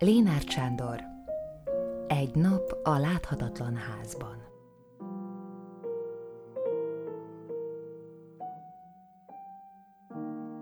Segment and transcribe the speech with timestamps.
[0.00, 1.00] Lénárd Sándor.
[2.06, 4.36] Egy nap a láthatatlan házban.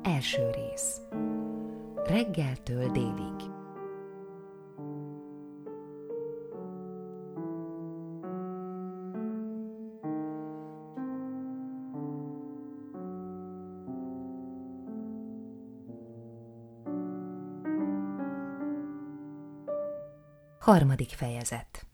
[0.03, 1.01] Első rész.
[2.05, 3.56] Reggeltől délig
[20.67, 21.87] Harmadik fejezet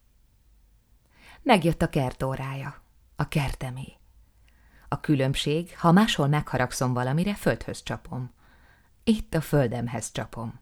[1.42, 2.82] Megjött a kertórája,
[3.16, 3.92] a kertemé.
[4.88, 8.30] A különbség, ha máshol megharagszom valamire, földhöz csapom.
[9.04, 10.60] Itt a földemhez csapom.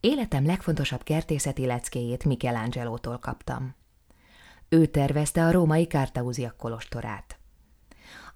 [0.00, 3.74] Életem legfontosabb kertészeti leckéjét Michelangelo-tól kaptam.
[4.68, 7.38] Ő tervezte a római Kártauziak kolostorát.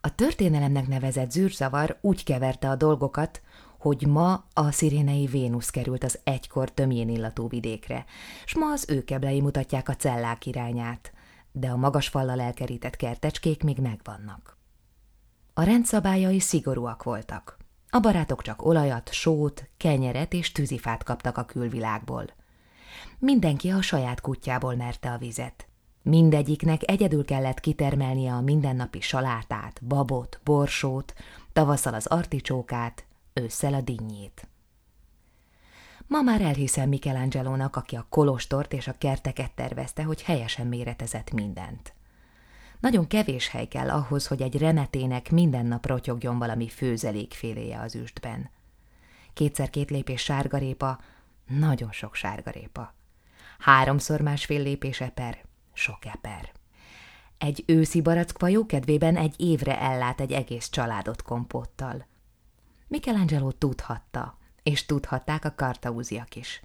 [0.01, 3.43] A történelemnek nevezett zűrzavar úgy keverte a dolgokat,
[3.81, 8.05] hogy ma a szirénei Vénusz került az egykor tömjén illatú vidékre,
[8.45, 11.13] s ma az őkeblei mutatják a cellák irányát,
[11.53, 14.57] de a magas fallal elkerített kertecskék még megvannak.
[15.55, 17.59] A rendszabályai szigorúak voltak.
[17.91, 22.25] A barátok csak olajat, sót, kenyeret és tűzifát kaptak a külvilágból.
[23.19, 25.67] Mindenki a saját kutyából merte a vizet.
[26.03, 31.15] Mindegyiknek egyedül kellett kitermelnie a mindennapi salátát, babot, borsót,
[31.53, 34.49] tavasszal az articsókát, ősszel a dinnyét.
[36.07, 41.95] Ma már elhiszem Michelangelo-nak, aki a kolostort és a kerteket tervezte, hogy helyesen méretezett mindent.
[42.81, 48.51] Nagyon kevés hely kell ahhoz, hogy egy remetének minden nap rotyogjon valami főzelékféléje az üstben.
[49.33, 51.01] Kétszer két lépés sárgarépa,
[51.47, 52.95] nagyon sok sárgarépa.
[53.59, 56.53] Háromszor másfél lépés eper, sok eper.
[57.39, 62.07] Egy őszi barackva jókedvében egy évre ellát egy egész családot kompottal.
[62.91, 66.63] Michelangelo tudhatta, és tudhatták a kartauziak is.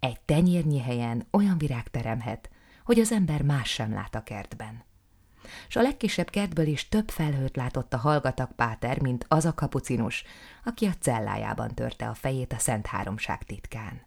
[0.00, 2.50] Egy tenyérnyi helyen olyan virág teremhet,
[2.84, 4.84] hogy az ember más sem lát a kertben.
[5.68, 10.24] S a legkisebb kertből is több felhőt látott a hallgatak Páter, mint az a kapucinus,
[10.64, 14.02] aki a cellájában törte a fejét a Szent Háromság titkán.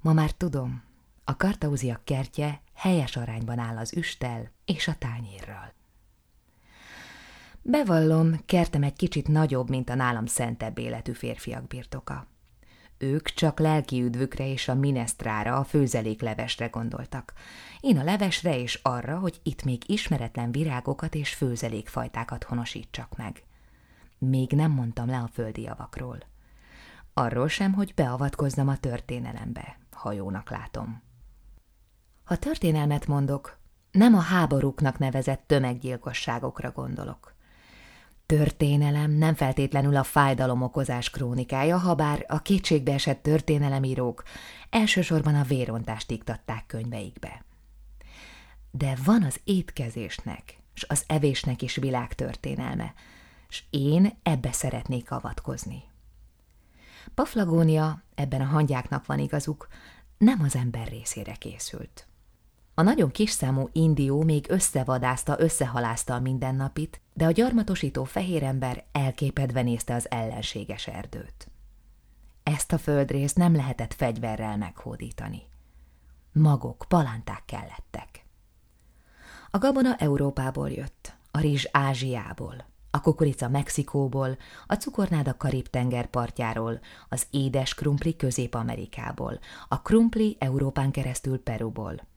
[0.00, 0.82] Ma már tudom,
[1.24, 5.72] a kartauziak kertje helyes arányban áll az üstel és a tányérral.
[7.62, 12.26] Bevallom, kertem egy kicsit nagyobb, mint a nálam szentebb életű férfiak birtoka.
[12.98, 17.32] Ők csak lelki üdvükre és a minesztrára, a főzeléklevesre gondoltak.
[17.80, 23.42] Én a levesre és arra, hogy itt még ismeretlen virágokat és főzelékfajtákat honosítsak meg.
[24.18, 26.18] Még nem mondtam le a földi javakról.
[27.14, 31.02] Arról sem, hogy beavatkozzam a történelembe, ha jónak látom.
[32.24, 33.58] Ha történelmet mondok,
[33.90, 37.38] nem a háborúknak nevezett tömeggyilkosságokra gondolok.
[38.30, 44.22] Történelem nem feltétlenül a fájdalomokozás krónikája, ha bár a kétségbe esett történelemírók
[44.68, 47.44] elsősorban a vérontást iktatták könyveikbe.
[48.70, 52.94] De van az étkezésnek, és az evésnek is világtörténelme,
[53.48, 55.82] és én ebbe szeretnék avatkozni.
[57.14, 59.68] Paflagónia, ebben a hangyáknak van igazuk,
[60.18, 62.09] nem az ember részére készült.
[62.74, 69.62] A nagyon kis számú indió még összevadázta, összehalázta a mindennapit, de a gyarmatosító fehérember elképedve
[69.62, 71.48] nézte az ellenséges erdőt.
[72.42, 75.42] Ezt a földrészt nem lehetett fegyverrel meghódítani.
[76.32, 78.24] Magok, palánták kellettek.
[79.50, 87.26] A gabona Európából jött, a rizs Ázsiából, a kukorica Mexikóból, a cukornáda Karib-tenger partjáról, az
[87.30, 89.38] édes krumpli Közép-Amerikából,
[89.68, 92.08] a krumpli Európán keresztül Peruból,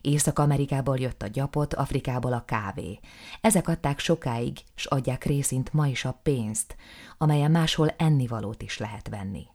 [0.00, 3.00] Észak-Amerikából jött a gyapot, Afrikából a kávé.
[3.40, 6.76] Ezek adták sokáig, s adják részint ma is a pénzt,
[7.18, 9.46] amelyen máshol ennivalót is lehet venni.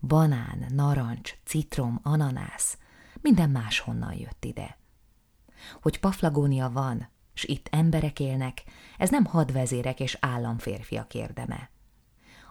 [0.00, 2.78] Banán, narancs, citrom, ananász,
[3.20, 4.78] minden máshonnan jött ide.
[5.82, 8.62] Hogy Paflagónia van, s itt emberek élnek,
[8.98, 11.70] ez nem hadvezérek és államférfiak érdeme.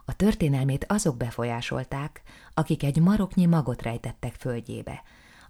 [0.05, 2.21] A történelmét azok befolyásolták,
[2.53, 5.03] akik egy maroknyi magot rejtettek földjébe,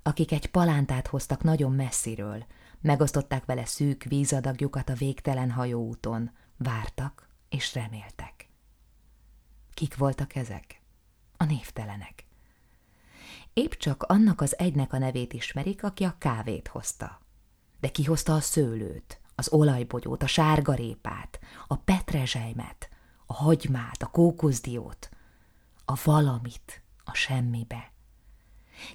[0.04, 2.46] akik egy palántát hoztak nagyon messziről,
[2.82, 8.50] megosztották vele szűk vízadagjukat a végtelen hajóúton, vártak és reméltek.
[9.74, 10.82] Kik voltak ezek?
[11.38, 12.26] A névtelenek.
[13.54, 17.22] Épp csak annak az egynek a nevét ismerik, aki a kávét hozta.
[17.80, 22.90] De ki hozta a szőlőt, az olajbogyót, a sárgarépát, a petrezselymet,
[23.26, 25.10] a hagymát, a kókuszdiót,
[25.86, 27.93] a valamit a semmibe.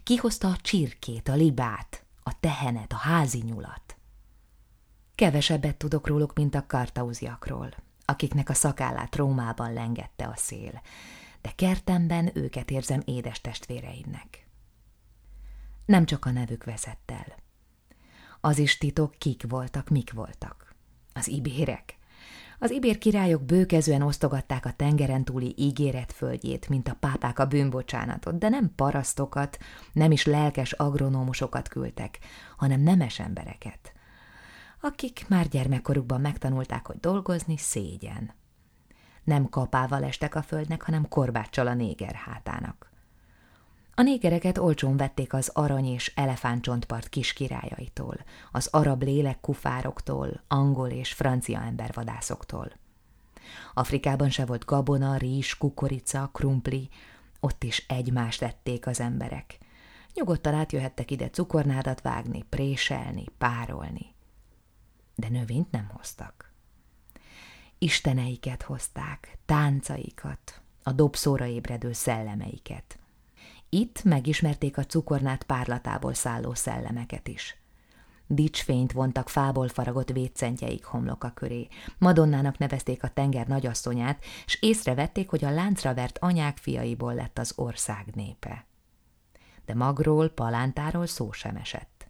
[0.03, 3.97] Kihozta a csirkét, a libát, a tehenet, a házi nyulat.
[5.15, 10.83] Kevesebbet tudok róluk, mint a kartauziakról, akiknek a szakállát Rómában lengette a szél,
[11.41, 14.47] de kertemben őket érzem édes testvéreimnek.
[15.85, 17.37] Nem csak a nevük veszett el.
[18.41, 20.75] Az is titok, kik voltak, mik voltak.
[21.13, 21.98] Az ibérek.
[22.61, 28.49] Az ibér királyok bőkezően osztogatták a tengeren túli ígéretföldjét, mint a pápák a bűnbocsánatot, de
[28.49, 29.59] nem parasztokat,
[29.93, 32.19] nem is lelkes agronómusokat küldtek,
[32.57, 33.93] hanem nemes embereket,
[34.81, 38.33] akik már gyermekkorukban megtanulták, hogy dolgozni szégyen.
[39.25, 42.88] Nem kapával estek a földnek, hanem korbáccsal a néger hátának.
[43.99, 50.89] A négereket olcsón vették az arany és elefántcsontpart kis királyaitól, az arab lélek kufároktól, angol
[50.89, 52.73] és francia embervadászoktól.
[53.75, 56.89] Afrikában se volt gabona, rizs, kukorica, krumpli,
[57.41, 59.59] ott is egymást ették az emberek.
[60.15, 64.15] Nyugodtan átjöhettek ide cukornádat vágni, préselni, párolni.
[65.15, 66.53] De növényt nem hoztak.
[67.79, 72.99] Isteneiket hozták, táncaikat, a dobszóra ébredő szellemeiket–
[73.69, 77.57] itt megismerték a cukornát párlatából szálló szellemeket is.
[78.27, 81.69] Dicsfényt vontak fából faragott védszentjeik homloka köré.
[81.99, 87.53] Madonnának nevezték a tenger nagyasszonyát, és észrevették, hogy a láncra vert anyák fiaiból lett az
[87.57, 88.67] ország népe.
[89.67, 92.09] De magról, palántáról szó sem esett.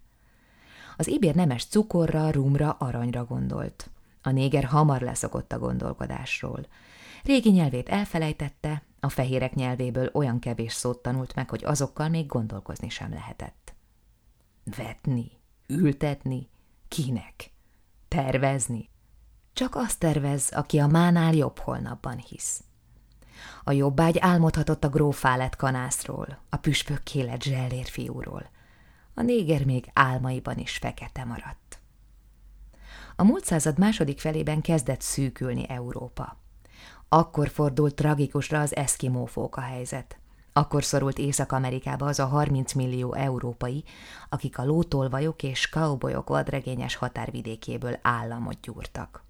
[0.97, 3.89] Az ibér nemes cukorra, rumra, aranyra gondolt.
[4.21, 6.65] A néger hamar leszokott a gondolkodásról.
[7.23, 12.89] Régi nyelvét elfelejtette, a fehérek nyelvéből olyan kevés szót tanult meg, hogy azokkal még gondolkozni
[12.89, 13.73] sem lehetett.
[14.77, 15.31] Vetni,
[15.67, 16.49] ültetni,
[16.87, 17.51] kinek?
[18.07, 18.89] Tervezni?
[19.53, 22.63] Csak azt tervez, aki a mánál jobb holnapban hisz.
[23.63, 28.49] A jobbágy álmodhatott a grófálet kanászról, a püspök kélet zsellér fiúról.
[29.13, 31.81] A néger még álmaiban is fekete maradt.
[33.15, 36.37] A múlt század második felében kezdett szűkülni Európa.
[37.09, 40.19] Akkor fordult tragikusra az eszkimófók a helyzet.
[40.53, 43.83] Akkor szorult Észak-Amerikába az a 30 millió európai,
[44.29, 49.23] akik a lótolvajok és kaubolyok vadregényes határvidékéből államot gyúrtak.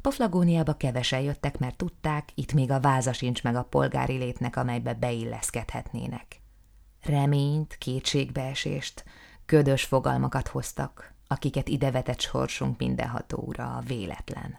[0.00, 4.94] Paflagóniába kevesen jöttek, mert tudták, itt még a váza sincs meg a polgári létnek, amelybe
[4.94, 6.40] beilleszkedhetnének.
[7.02, 9.04] Reményt, kétségbeesést,
[9.46, 14.58] ködös fogalmakat hoztak, akiket idevetett sorsunk mindenható ura a véletlen.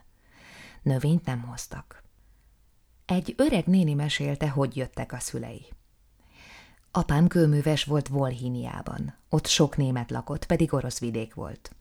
[0.82, 2.04] Növényt nem hoztak.
[3.06, 5.66] Egy öreg néni mesélte, hogy jöttek a szülei.
[6.90, 9.14] Apám kőműves volt Volhíniában.
[9.28, 11.74] Ott sok német lakott, pedig orosz vidék volt.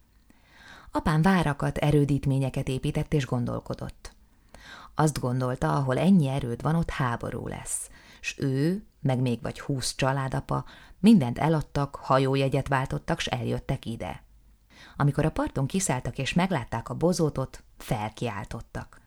[0.92, 4.16] Apám várakat, erődítményeket épített és gondolkodott.
[4.96, 7.90] Azt gondolta, ahol ennyi erőd van, ott háború lesz,
[8.20, 10.66] s ő, meg még vagy húsz családapa,
[11.00, 14.24] mindent eladtak, hajójegyet váltottak, s eljöttek ide.
[14.96, 19.04] Amikor a parton kiszálltak és meglátták a bozótot, felkiáltottak.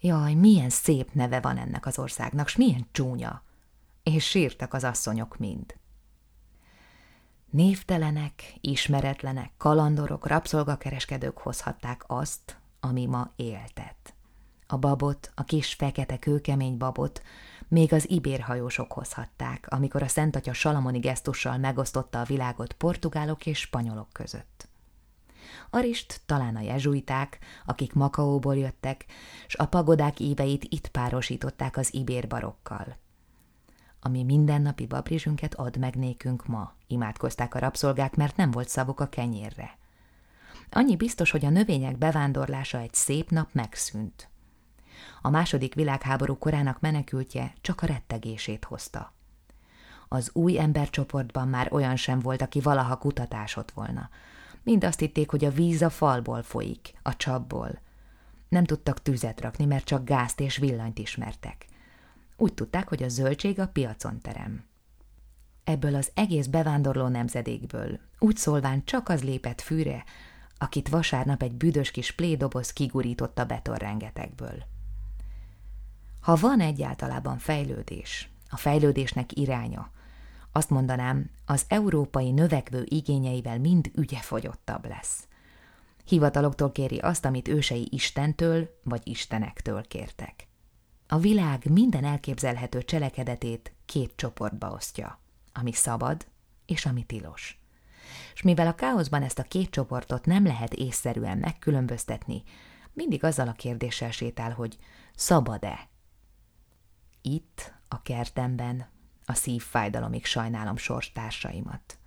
[0.00, 3.42] Jaj, milyen szép neve van ennek az országnak, s milyen csúnya!
[4.02, 5.76] És sírtak az asszonyok mind.
[7.50, 14.14] Névtelenek, ismeretlenek, kalandorok, rabszolgakereskedők hozhatták azt, ami ma éltet.
[14.66, 17.22] A babot, a kis fekete kőkemény babot
[17.68, 24.08] még az ibérhajósok hozhatták, amikor a Szentatya salamoni gesztussal megosztotta a világot portugálok és spanyolok
[24.12, 24.67] között.
[25.70, 29.04] Arist talán a jezsuiták, akik Makaóból jöttek,
[29.46, 32.96] s a pagodák éveit itt párosították az ibér barokkal.
[34.00, 39.08] Ami mindennapi babrizsünket ad meg nékünk ma, imádkozták a rabszolgák, mert nem volt szavuk a
[39.08, 39.78] kenyérre.
[40.70, 44.28] Annyi biztos, hogy a növények bevándorlása egy szép nap megszűnt.
[45.22, 49.12] A második világháború korának menekültje csak a rettegését hozta.
[50.08, 54.08] Az új embercsoportban már olyan sem volt, aki valaha kutatásot volna,
[54.68, 57.80] Mind azt hitték, hogy a víz a falból folyik, a csapból.
[58.48, 61.66] Nem tudtak tüzet rakni, mert csak gázt és villanyt ismertek.
[62.36, 64.64] Úgy tudták, hogy a zöldség a piacon terem.
[65.64, 70.04] Ebből az egész bevándorló nemzedékből, úgy szólván csak az lépett fűre,
[70.58, 74.64] akit vasárnap egy büdös kis plédoboz kigurított a betonrengetekből.
[76.20, 79.90] Ha van egyáltalában fejlődés, a fejlődésnek iránya,
[80.58, 85.26] azt mondanám, az európai növekvő igényeivel mind ügyefogyottabb lesz.
[86.04, 90.48] Hivataloktól kéri azt, amit ősei Istentől vagy Istenektől kértek.
[91.08, 95.20] A világ minden elképzelhető cselekedetét két csoportba osztja,
[95.52, 96.26] ami szabad
[96.66, 97.60] és ami tilos.
[98.34, 102.42] És mivel a káoszban ezt a két csoportot nem lehet észszerűen megkülönböztetni,
[102.92, 104.78] mindig azzal a kérdéssel sétál, hogy
[105.14, 105.88] szabad-e?
[107.22, 108.86] Itt, a kertemben,
[109.28, 111.98] a szívfájdalomig sajnálom sorstársaimat.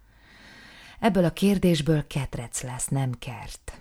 [1.00, 3.80] Ebből a kérdésből ketrec lesz, nem kert.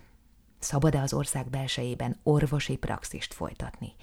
[0.59, 3.95] Szabad-e az ország belsejében orvosi praxist folytatni?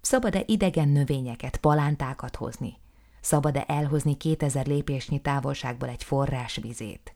[0.00, 2.78] Szabad-e idegen növényeket, palántákat hozni?
[3.20, 7.14] Szabad-e elhozni kétezer lépésnyi távolságból egy forrás vizét?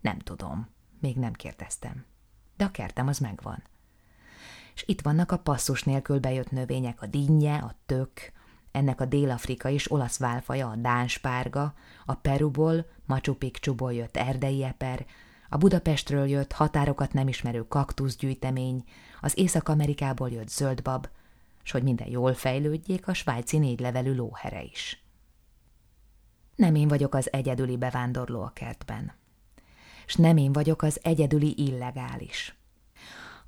[0.00, 0.68] Nem tudom,
[1.00, 2.04] még nem kérdeztem.
[2.56, 3.62] De a kertem az megvan.
[4.74, 8.32] És itt vannak a passzus nélkül bejött növények, a dinnye, a tök,
[8.76, 11.74] ennek a dél-afrika és olasz válfaja, a dánspárga,
[12.06, 15.06] a Peruból, Machu Picchuból jött erdei eper,
[15.48, 18.84] a Budapestről jött határokat nem ismerő kaktuszgyűjtemény,
[19.20, 21.08] az Észak-Amerikából jött zöldbab,
[21.62, 25.04] s hogy minden jól fejlődjék, a svájci négylevelű lóhere is.
[26.56, 29.12] Nem én vagyok az egyedüli bevándorló a kertben.
[30.06, 32.55] S nem én vagyok az egyedüli illegális.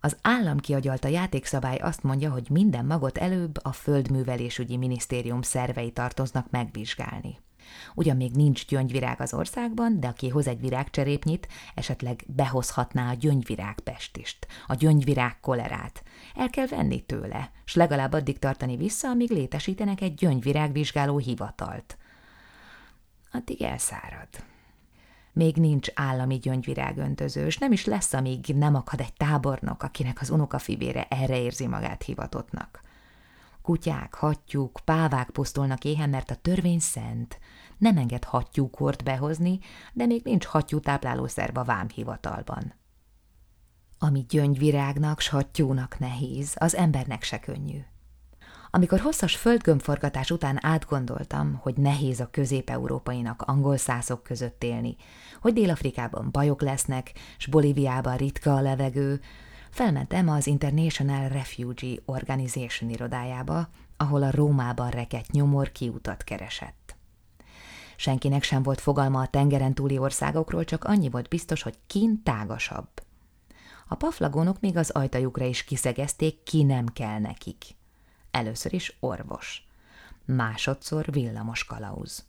[0.01, 6.51] Az állam kiagyalta játékszabály azt mondja, hogy minden magot előbb a Földművelésügyi Minisztérium szervei tartoznak
[6.51, 7.39] megvizsgálni.
[7.95, 13.81] Ugyan még nincs gyöngyvirág az országban, de aki hoz egy virágcserépnyit, esetleg behozhatná a gyöngyvirág
[13.81, 16.03] pestist, a gyöngyvirág kolerát.
[16.35, 21.99] El kell venni tőle, s legalább addig tartani vissza, amíg létesítenek egy gyöngyvirágvizsgáló hivatalt.
[23.33, 24.29] Addig elszárad.
[25.39, 31.07] Még nincs állami gyöngyvirágöntöző, nem is lesz, amíg nem akad egy tábornok, akinek az unokafivére
[31.09, 32.83] erre érzi magát hivatottnak.
[33.63, 37.39] Kutyák, hattyúk, pávák pusztulnak éhen, mert a törvény szent.
[37.77, 39.59] Nem enged hattyúkort behozni,
[39.93, 42.75] de még nincs hattyú táplálószerv a vámhivatalban.
[43.99, 47.79] Ami gyöngyvirágnak, s hattyúnak nehéz, az embernek se könnyű.
[48.71, 54.97] Amikor hosszas földgömbforgatás után átgondoltam, hogy nehéz a közép-európainak angol szászok között élni,
[55.41, 59.21] hogy Dél-Afrikában bajok lesznek, s Bolíviában ritka a levegő,
[59.71, 66.97] felmentem az International Refugee Organization irodájába, ahol a Rómában rekett nyomor kiutat keresett.
[67.97, 72.89] Senkinek sem volt fogalma a tengeren túli országokról, csak annyi volt biztos, hogy kin tágasabb.
[73.89, 77.78] A paflagónok még az ajtajukra is kiszegezték, ki nem kell nekik.
[78.31, 79.67] Először is orvos.
[80.25, 82.27] Másodszor villamos kalauz.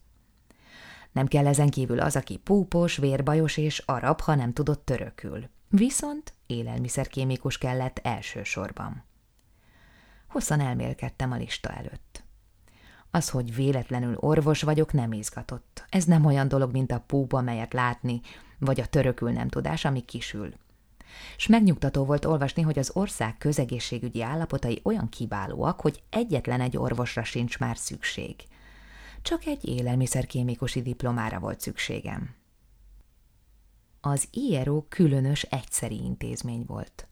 [1.12, 5.50] Nem kell ezen kívül az, aki púpos, vérbajos és arab, ha nem tudott törökül.
[5.70, 9.03] Viszont élelmiszerkémikus kellett elsősorban.
[10.27, 12.24] Hosszan elmélkedtem a lista előtt.
[13.12, 15.86] Az, hogy véletlenül orvos vagyok, nem izgatott.
[15.89, 18.22] Ez nem olyan dolog, mint a púpa, melyet látni,
[18.60, 20.53] vagy a törökül nem tudás, ami kisül.
[21.38, 27.24] S megnyugtató volt olvasni, hogy az ország közegészségügyi állapotai olyan kiválóak, hogy egyetlen egy orvosra
[27.24, 28.36] sincs már szükség.
[29.22, 32.36] Csak egy élelmiszerkémikusi diplomára volt szükségem.
[34.01, 37.08] Az IRO különös egyszeri intézmény volt.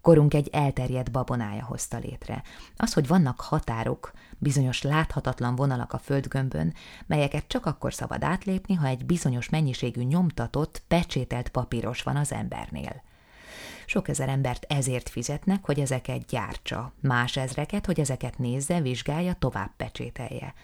[0.00, 2.42] Korunk egy elterjedt babonája hozta létre.
[2.76, 6.74] Az, hogy vannak határok, bizonyos láthatatlan vonalak a földgömbön,
[7.06, 13.02] melyeket csak akkor szabad átlépni, ha egy bizonyos mennyiségű nyomtatott, pecsételt papíros van az embernél.
[13.92, 19.76] Sok ezer embert ezért fizetnek, hogy ezeket gyártsa, más ezreket, hogy ezeket nézze, vizsgálja, tovább
[19.76, 20.54] pecsételje.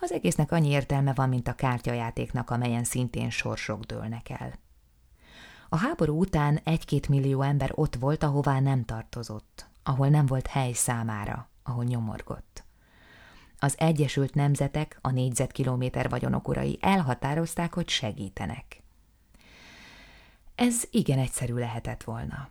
[0.00, 4.58] Az egésznek annyi értelme van, mint a kártyajátéknak, amelyen szintén sorsok dőlnek el.
[5.68, 10.72] A háború után egy-két millió ember ott volt, ahová nem tartozott, ahol nem volt hely
[10.72, 12.64] számára, ahol nyomorgott.
[13.58, 18.82] Az Egyesült Nemzetek, a négyzetkilométer vagyonok urai elhatározták, hogy segítenek.
[20.54, 22.48] Ez igen egyszerű lehetett volna.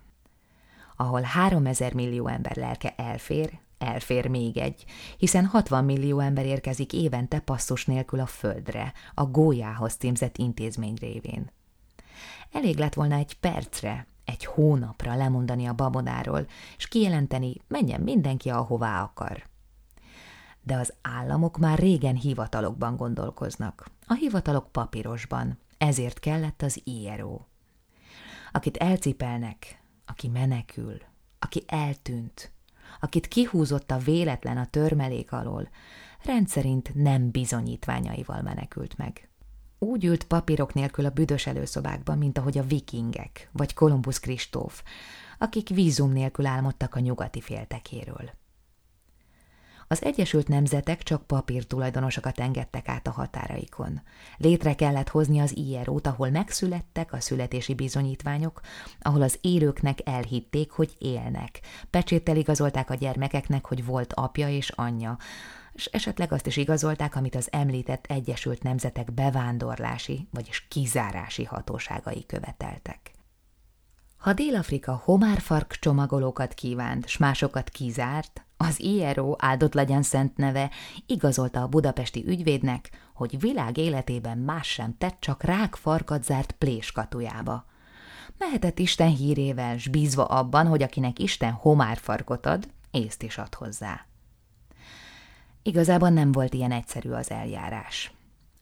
[0.99, 4.85] Ahol három ezer millió ember lelke elfér, elfér még egy,
[5.17, 11.51] hiszen 60 millió ember érkezik évente passzus nélkül a földre, a gólyához címzett intézmény révén.
[12.51, 19.01] Elég lett volna egy percre, egy hónapra lemondani a babonáról, és kijelenteni, menjen mindenki, ahová
[19.01, 19.43] akar.
[20.61, 27.39] De az államok már régen hivatalokban gondolkoznak, a hivatalok papírosban, ezért kellett az IRO.
[28.51, 30.97] Akit elcipelnek, aki menekül,
[31.39, 32.51] aki eltűnt,
[32.99, 35.69] akit kihúzott a véletlen a törmelék alól,
[36.23, 39.29] rendszerint nem bizonyítványaival menekült meg.
[39.79, 44.83] Úgy ült papírok nélkül a büdös előszobákban, mint ahogy a vikingek, vagy Kolumbusz Kristóf,
[45.37, 48.31] akik vízum nélkül álmodtak a nyugati féltekéről.
[49.89, 54.01] Az Egyesült Nemzetek csak papírtulajdonosokat engedtek át a határaikon.
[54.37, 58.61] Létre kellett hozni az IRO-t, ahol megszülettek a születési bizonyítványok,
[58.99, 61.59] ahol az élőknek elhitték, hogy élnek.
[61.89, 65.17] Pecséttel igazolták a gyermekeknek, hogy volt apja és anyja,
[65.73, 73.11] és esetleg azt is igazolták, amit az említett Egyesült Nemzetek bevándorlási, vagyis kizárási hatóságai követeltek.
[74.17, 80.69] Ha Dél-Afrika homárfark csomagolókat kívánt, s másokat kizárt, az IRO áldott legyen szent neve
[81.05, 87.65] igazolta a budapesti ügyvédnek, hogy világ életében más sem tett, csak rákfarkat zárt pléskatujába.
[88.37, 94.05] Mehetett Isten hírével, s bízva abban, hogy akinek Isten homárfarkot ad, észt is ad hozzá.
[95.61, 98.11] Igazából nem volt ilyen egyszerű az eljárás.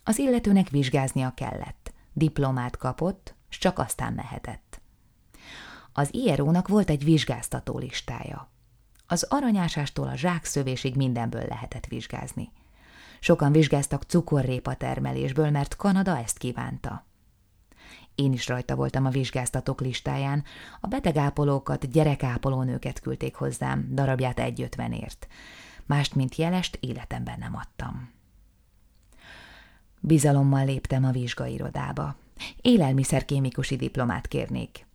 [0.04, 1.94] Az illetőnek vizsgáznia kellett.
[2.14, 4.82] Diplomát kapott, s csak aztán mehetett.
[5.94, 8.50] Az IRO-nak volt egy vizsgáztató listája.
[9.08, 12.52] Az aranyásástól a zsákszövésig mindenből lehetett vizsgázni.
[13.20, 17.06] Sokan vizsgáztak cukorrépa termelésből, mert Kanada ezt kívánta.
[18.16, 20.44] Én is rajta voltam a vizsgáztatók listáján,
[20.80, 25.28] a betegápolókat, gyerekápolónőket küldték hozzám, darabját egyötvenért.
[25.86, 28.14] Mást, mint jelest, életemben nem adtam.
[30.00, 32.16] Bizalommal léptem a vizsgairodába.
[32.62, 34.86] Élelmiszerkémikusi diplomát kérnék.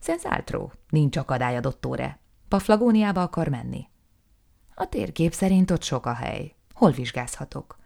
[0.00, 2.18] Szenzáltró, nincs akadály a dottore.
[2.54, 3.88] Paflagóniába akar menni.
[4.74, 6.54] A térkép szerint ott sok a hely.
[6.72, 7.78] Hol vizsgázhatok?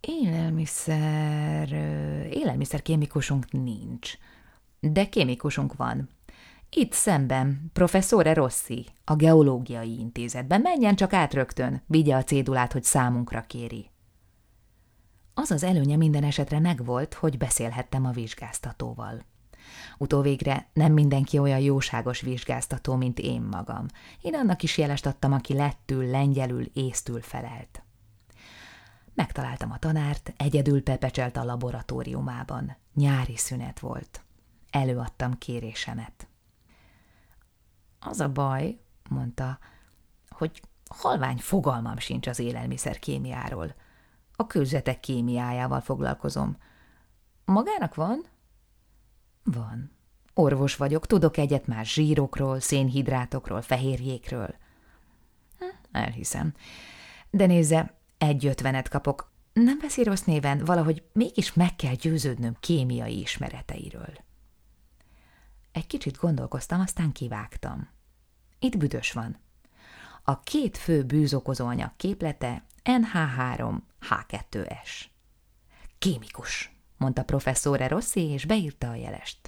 [0.00, 1.72] Élelmiszer...
[2.32, 4.12] Élelmiszer kémikusunk nincs.
[4.80, 6.08] De kémikusunk van.
[6.70, 10.60] Itt szemben, professzore Rossi, a geológiai intézetben.
[10.60, 13.90] Menjen csak át rögtön, vigye a cédulát, hogy számunkra kéri.
[15.34, 19.24] Az az előnye minden esetre megvolt, hogy beszélhettem a vizsgáztatóval.
[20.02, 23.86] Utóvégre nem mindenki olyan jóságos vizsgáztató, mint én magam.
[24.20, 27.82] Én annak is jelest adtam, aki lettül, lengyelül, észtül felelt.
[29.14, 32.76] Megtaláltam a tanárt, egyedül pepecselt a laboratóriumában.
[32.94, 34.24] Nyári szünet volt.
[34.70, 36.28] Előadtam kérésemet.
[37.98, 38.78] Az a baj,
[39.08, 39.58] mondta,
[40.28, 43.74] hogy halvány fogalmam sincs az élelmiszer kémiáról.
[44.36, 46.56] A kőzetek kémiájával foglalkozom.
[47.44, 48.24] Magának van?
[49.52, 49.90] Van.
[50.34, 54.54] Orvos vagyok, tudok egyet már zsírokról, szénhidrátokról, fehérjékről.
[55.92, 56.54] Elhiszem.
[57.30, 59.32] De nézze, egy ötvenet kapok.
[59.52, 64.12] Nem veszi rossz néven, valahogy mégis meg kell győződnöm kémiai ismereteiről.
[65.72, 67.88] Egy kicsit gondolkoztam, aztán kivágtam.
[68.58, 69.38] Itt büdös van.
[70.24, 75.04] A két fő bűzokozóanyag képlete NH3H2S.
[75.98, 79.39] Kémikus, mondta professzor Rossi, és beírta a jelest.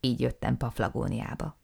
[0.00, 1.58] Így jöttem Paflagóniába.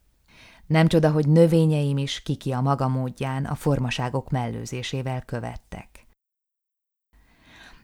[0.66, 6.07] Nem csoda, hogy növényeim is kiki a maga módján a formaságok mellőzésével követtek.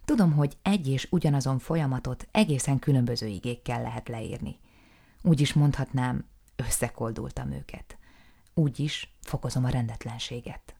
[0.05, 4.59] Tudom, hogy egy és ugyanazon folyamatot egészen különböző igékkel lehet leírni.
[5.23, 6.25] Úgy is mondhatnám,
[6.57, 7.99] összekoldultam őket.
[8.55, 10.75] Úgy is fokozom a rendetlenséget.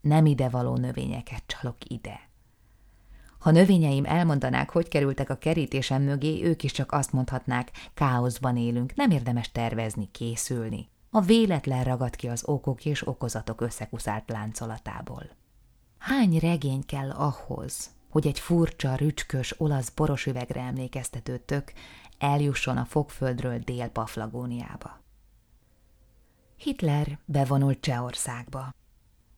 [0.00, 2.27] Nem ide való növényeket csalok ide.
[3.38, 8.94] Ha növényeim elmondanák, hogy kerültek a kerítésem mögé, ők is csak azt mondhatnák, káoszban élünk,
[8.94, 10.88] nem érdemes tervezni, készülni.
[11.10, 15.30] A véletlen ragad ki az okok és okozatok összekuszált láncolatából.
[15.98, 21.72] Hány regény kell ahhoz, hogy egy furcsa, rücskös, olasz boros üvegre emlékeztető tök
[22.18, 25.00] eljusson a fogföldről Dél-Paflagóniába?
[26.56, 28.74] Hitler bevonult Csehországba.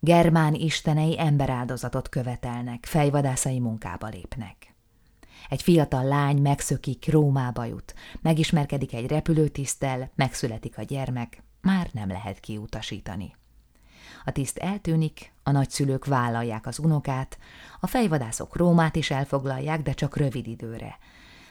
[0.03, 4.75] Germán istenei emberáldozatot követelnek, fejvadászai munkába lépnek.
[5.49, 12.41] Egy fiatal lány megszökik, Rómába jut, megismerkedik egy repülőtiszttel, megszületik a gyermek, már nem lehet
[12.41, 13.35] kiutasítani.
[14.25, 17.39] A tiszt eltűnik, a nagyszülők vállalják az unokát,
[17.81, 20.99] a fejvadászok Rómát is elfoglalják, de csak rövid időre.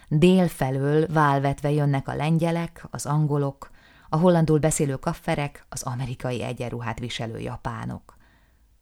[0.08, 3.72] Dél felől válvetve jönnek a lengyelek, az angolok,
[4.10, 8.18] a hollandul beszélő kafferek, az amerikai egyenruhát viselő japánok.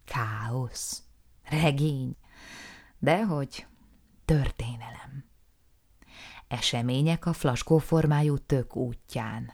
[0.07, 1.03] Káosz,
[1.43, 2.15] regény,
[2.99, 3.67] dehogy
[4.25, 5.25] történelem.
[6.47, 9.53] Események a flaskó formájú tök útján.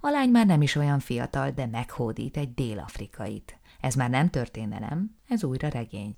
[0.00, 3.58] A lány már nem is olyan fiatal, de meghódít egy dél-afrikait.
[3.80, 6.14] Ez már nem történelem, ez újra regény.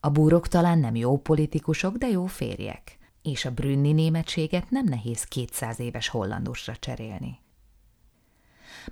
[0.00, 2.98] A búrok talán nem jó politikusok, de jó férjek.
[3.22, 7.38] És a brünni németséget nem nehéz kétszáz éves hollandusra cserélni.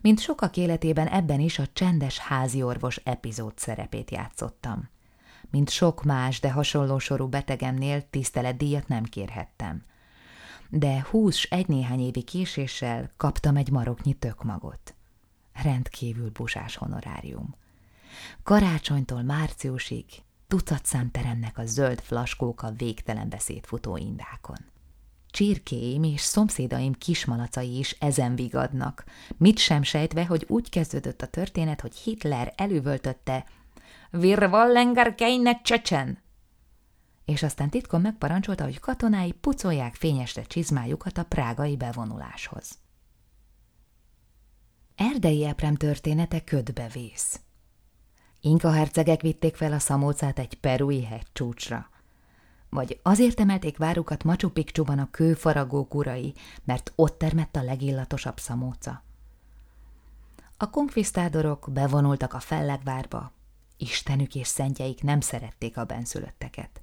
[0.00, 4.88] Mint sokak életében ebben is a csendes háziorvos epizód szerepét játszottam.
[5.50, 9.84] Mint sok más, de hasonló sorú betegemnél tiszteletdíjat nem kérhettem.
[10.68, 14.94] De húsz egy néhány évi késéssel kaptam egy maroknyi tökmagot.
[15.62, 17.54] Rendkívül busás honorárium.
[18.42, 20.04] Karácsonytól márciusig
[20.46, 24.58] tucatszám teremnek a zöld flaskók a végtelen beszédfutó indákon.
[25.36, 29.04] Csirkéim és szomszédaim kismalacai is ezen vigadnak,
[29.36, 33.46] mit sem sejtve, hogy úgy kezdődött a történet, hogy Hitler elővöltötte
[34.12, 36.18] Wir wollen keine Csecsen!
[37.24, 42.78] És aztán titkon megparancsolta, hogy katonái pucolják fényesre csizmájukat a prágai bevonuláshoz.
[44.94, 47.40] Erdei Eprem története ködbe vész.
[48.40, 51.90] Inka hercegek vitték fel a szamócát egy perui hegycsúcsra–
[52.76, 56.34] vagy azért emelték várukat Machu Picchuban a kőfaragók urai,
[56.64, 59.02] mert ott termett a legillatosabb szamóca.
[60.56, 63.32] A konkvisztádorok bevonultak a fellegvárba,
[63.76, 66.80] Istenük és szentjeik nem szerették a benszülötteket.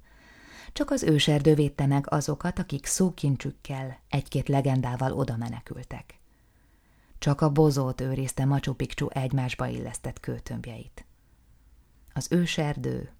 [0.72, 6.18] Csak az őserdő védte meg azokat, akik szókincsükkel, egy-két legendával oda menekültek.
[7.18, 11.04] Csak a bozót őrizte Machu Picchu egymásba illesztett kőtömbjeit.
[12.12, 13.12] Az őserdő,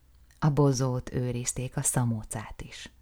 [0.45, 2.93] a bozót őrizték a szamócát is.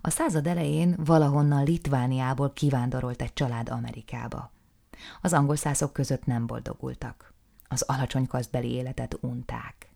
[0.00, 4.50] A század elején valahonnan Litvániából kivándorolt egy család Amerikába.
[5.20, 7.32] Az angol szászok között nem boldogultak.
[7.68, 9.90] Az alacsony kasztbeli életet unták.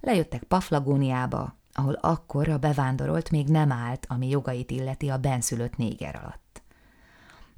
[0.00, 6.16] Lejöttek Paflagóniába, ahol akkor a bevándorolt még nem állt, ami jogait illeti a benszülött néger
[6.16, 6.62] alatt.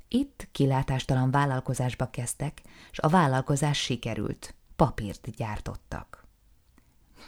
[0.08, 6.19] Itt kilátástalan vállalkozásba kezdtek, és a vállalkozás sikerült, papírt gyártottak.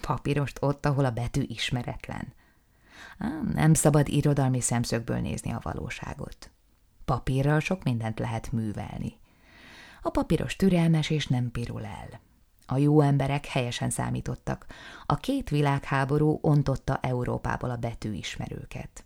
[0.00, 2.32] Papírost ott, ahol a betű ismeretlen.
[3.52, 6.50] Nem szabad irodalmi szemszögből nézni a valóságot.
[7.04, 9.20] Papírral sok mindent lehet művelni.
[10.02, 12.20] A papíros türelmes és nem pirul el.
[12.66, 14.66] A jó emberek helyesen számítottak.
[15.06, 19.04] A két világháború ontotta Európából a betűismerőket.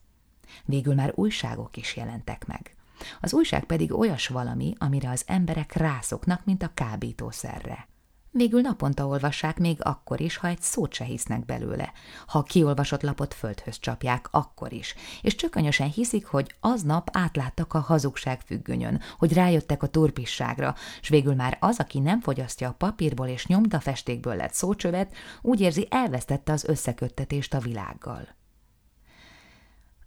[0.65, 2.75] Végül már újságok is jelentek meg.
[3.21, 7.89] Az újság pedig olyas valami, amire az emberek rászoknak, mint a kábítószerre.
[8.37, 11.93] Végül naponta olvassák még akkor is, ha egy szót se hisznek belőle.
[12.27, 14.95] Ha kiolvasott lapot földhöz csapják, akkor is.
[15.23, 21.35] És csökönyösen hiszik, hogy aznap átláttak a hazugság függönyön, hogy rájöttek a turpisságra, s végül
[21.35, 26.65] már az, aki nem fogyasztja a papírból és nyomdafestékből lett szócsövet, úgy érzi, elvesztette az
[26.65, 28.29] összeköttetést a világgal.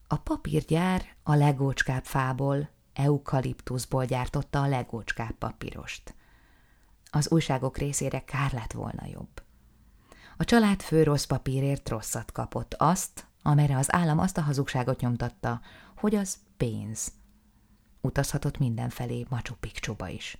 [0.07, 6.17] A papírgyár a legócskább fából, eukaliptuszból gyártotta a legócskább papírost.
[7.09, 9.43] Az újságok részére kár lett volna jobb.
[10.37, 15.61] A család fő rossz papírért rosszat kapott, azt, amire az állam azt a hazugságot nyomtatta,
[15.95, 17.11] hogy az pénz.
[18.01, 20.37] Utazhatott mindenfelé Machu Picchuba is.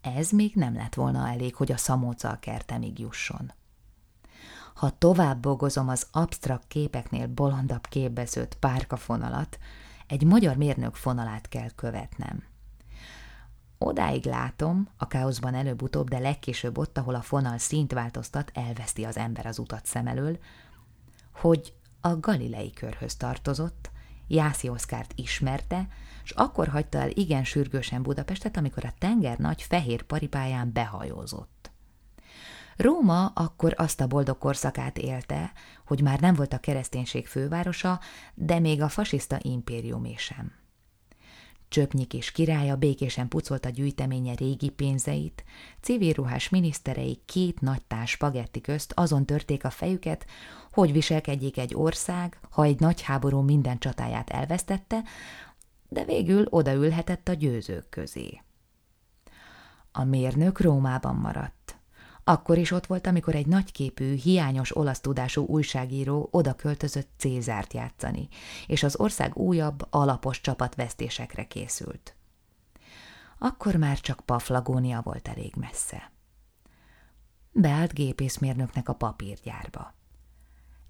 [0.00, 3.52] Ez még nem lett volna elég, hogy a szamóca kertemig jusson.
[4.74, 9.58] Ha tovább bogozom az absztrakt képeknél bolondabb képbeszőtt párkafonalat,
[10.06, 12.44] egy magyar mérnök fonalát kell követnem.
[13.78, 19.16] Odáig látom, a káoszban előbb-utóbb, de legkésőbb ott, ahol a fonal szint változtat, elveszti az
[19.16, 20.38] ember az utat szem elől,
[21.34, 23.90] hogy a Galilei körhöz tartozott,
[24.28, 25.88] Jászi Oszkárt ismerte,
[26.24, 31.70] és akkor hagyta el igen sürgősen Budapestet, amikor a tenger nagy fehér paripáján behajózott.
[32.76, 35.52] Róma akkor azt a boldog korszakát élte,
[35.86, 38.00] hogy már nem volt a kereszténység fővárosa,
[38.34, 40.52] de még a fasiszta impériumé sem.
[41.68, 45.44] Csöpnyik és királya békésen pucolta gyűjteménye régi pénzeit,
[45.80, 46.14] civil
[46.50, 50.26] miniszterei két nagy tás spagetti közt azon törték a fejüket,
[50.72, 55.02] hogy viselkedjék egy ország, ha egy nagy háború minden csatáját elvesztette,
[55.88, 58.40] de végül odaülhetett a győzők közé.
[59.92, 61.75] A mérnök Rómában maradt.
[62.28, 68.28] Akkor is ott volt, amikor egy nagyképű, hiányos olasz tudású újságíró oda költözött Cézárt játszani,
[68.66, 72.14] és az ország újabb, alapos csapatvesztésekre készült.
[73.38, 76.10] Akkor már csak Paflagónia volt elég messze.
[77.52, 79.94] Beállt gépészmérnöknek a papírgyárba.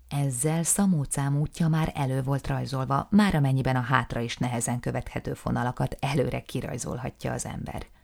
[0.09, 5.97] Ezzel Szamócám útja már elő volt rajzolva, már amennyiben a hátra is nehezen követhető fonalakat
[6.01, 7.87] előre kirajzolhatja az ember–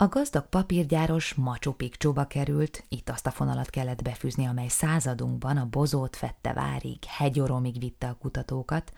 [0.00, 5.66] a gazdag papírgyáros Machu Picchuba került, itt azt a fonalat kellett befűzni, amely századunkban a
[5.66, 8.92] bozót fette várig, hegyoromig vitte a kutatókat,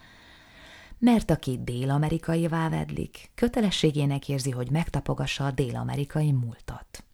[0.98, 7.04] mert aki dél-amerikai vedlik, kötelességének érzi, hogy megtapogassa a dél-amerikai múltat.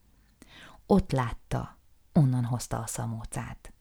[0.86, 1.78] Ott látta,
[2.12, 3.72] onnan hozta a szamócát.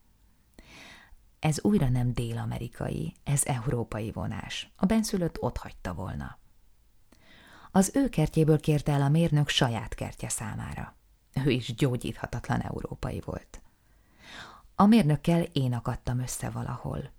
[1.38, 4.72] Ez újra nem dél-amerikai, ez európai vonás.
[4.76, 6.38] A benszülött ott hagyta volna.
[7.78, 10.94] Az ő kertjéből kérte el a mérnök saját kertje számára.
[11.44, 13.62] Ő is gyógyíthatatlan európai volt.
[14.74, 17.10] A mérnökkel én akadtam össze valahol.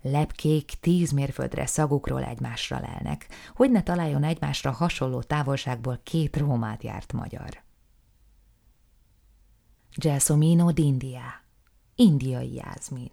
[0.00, 7.12] Lepkék tíz mérföldre szagukról egymásra lelnek, hogy ne találjon egymásra hasonló távolságból két Rómát járt
[7.12, 7.62] magyar.
[9.96, 11.42] Gelsomino d'India,
[11.94, 13.10] indiai jázmin.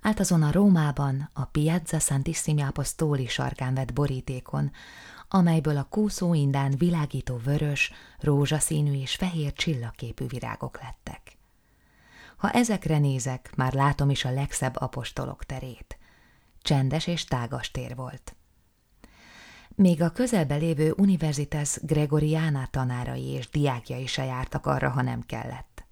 [0.00, 4.70] Állt azon a Rómában, a Piazza Santissimi Apostoli sarkán vett borítékon,
[5.34, 11.36] amelyből a kúszó indán világító vörös, rózsaszínű és fehér csillagképű virágok lettek.
[12.36, 15.98] Ha ezekre nézek, már látom is a legszebb apostolok terét.
[16.62, 18.36] Csendes és tágas tér volt.
[19.74, 25.84] Még a közelbe lévő Universitas Gregoriana tanárai és diákjai se jártak arra, ha nem kellett.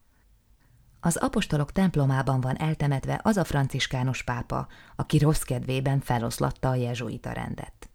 [1.00, 7.33] Az apostolok templomában van eltemetve az a franciskánus pápa, aki rossz kedvében feloszlatta a jezsuita
[7.33, 7.89] rendet.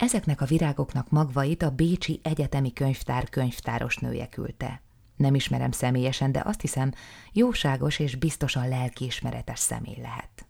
[0.00, 4.82] Ezeknek a virágoknak magvait a Bécsi Egyetemi Könyvtár könyvtáros nője küldte.
[5.16, 6.92] Nem ismerem személyesen, de azt hiszem,
[7.32, 10.46] jóságos és biztosan lelkiismeretes személy lehet.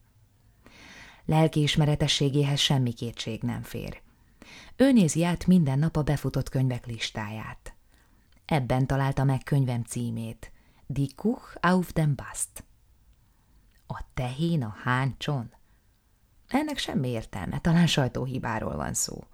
[1.24, 4.00] Lelkiismeretességéhez semmi kétség nem fér.
[4.76, 7.74] Ő nézi át minden nap a befutott könyvek listáját.
[8.44, 10.52] Ebben találta meg könyvem címét.
[10.86, 12.64] Die Kuch auf dem Bast.
[13.86, 15.52] A tehén a háncson?
[16.48, 19.24] Ennek semmi értelme, talán sajtóhibáról van szó.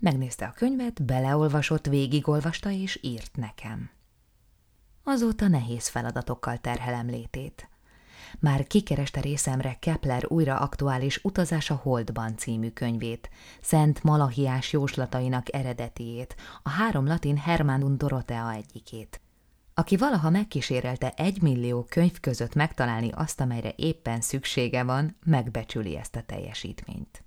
[0.00, 3.90] Megnézte a könyvet, beleolvasott, végigolvasta és írt nekem.
[5.04, 7.68] Azóta nehéz feladatokkal terhelem létét.
[8.38, 16.36] Már kikereste részemre Kepler újra aktuális Utazás a Holdban című könyvét, Szent Malachiás jóslatainak eredetiét,
[16.62, 19.20] a három latin Hermanum Dorotea egyikét.
[19.74, 26.16] Aki valaha megkísérelte egy millió könyv között megtalálni azt, amelyre éppen szüksége van, megbecsüli ezt
[26.16, 27.24] a teljesítményt.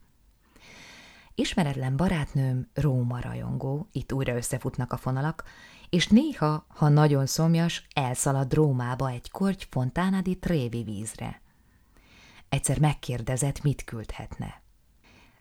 [1.35, 5.43] Ismeretlen barátnőm Róma rajongó, itt újra összefutnak a fonalak,
[5.89, 11.41] és néha, ha nagyon szomjas, elszalad Rómába egy korty Fontánadi trévi vízre.
[12.49, 14.61] Egyszer megkérdezett, mit küldhetne.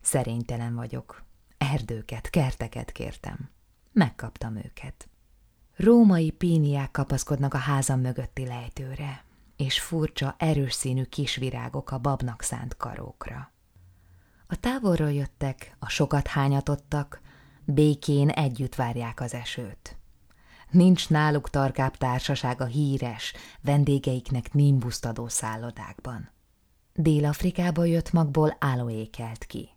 [0.01, 1.25] Szerénytelen vagyok.
[1.59, 3.51] Erdőket, kerteket kértem.
[3.93, 5.09] Megkaptam őket.
[5.77, 9.25] Római píniák kapaszkodnak a házam mögötti lejtőre,
[9.57, 13.52] és furcsa, erős színű kisvirágok a babnak szánt karókra.
[14.53, 17.21] A távolról jöttek, a sokat hányatottak,
[17.65, 19.97] békén együtt várják az esőt.
[20.71, 26.31] Nincs náluk tarkább társaság a híres, vendégeiknek nimbusztadó szállodákban.
[26.95, 29.69] Dél-Afrikából jött magból aloé kelt ki,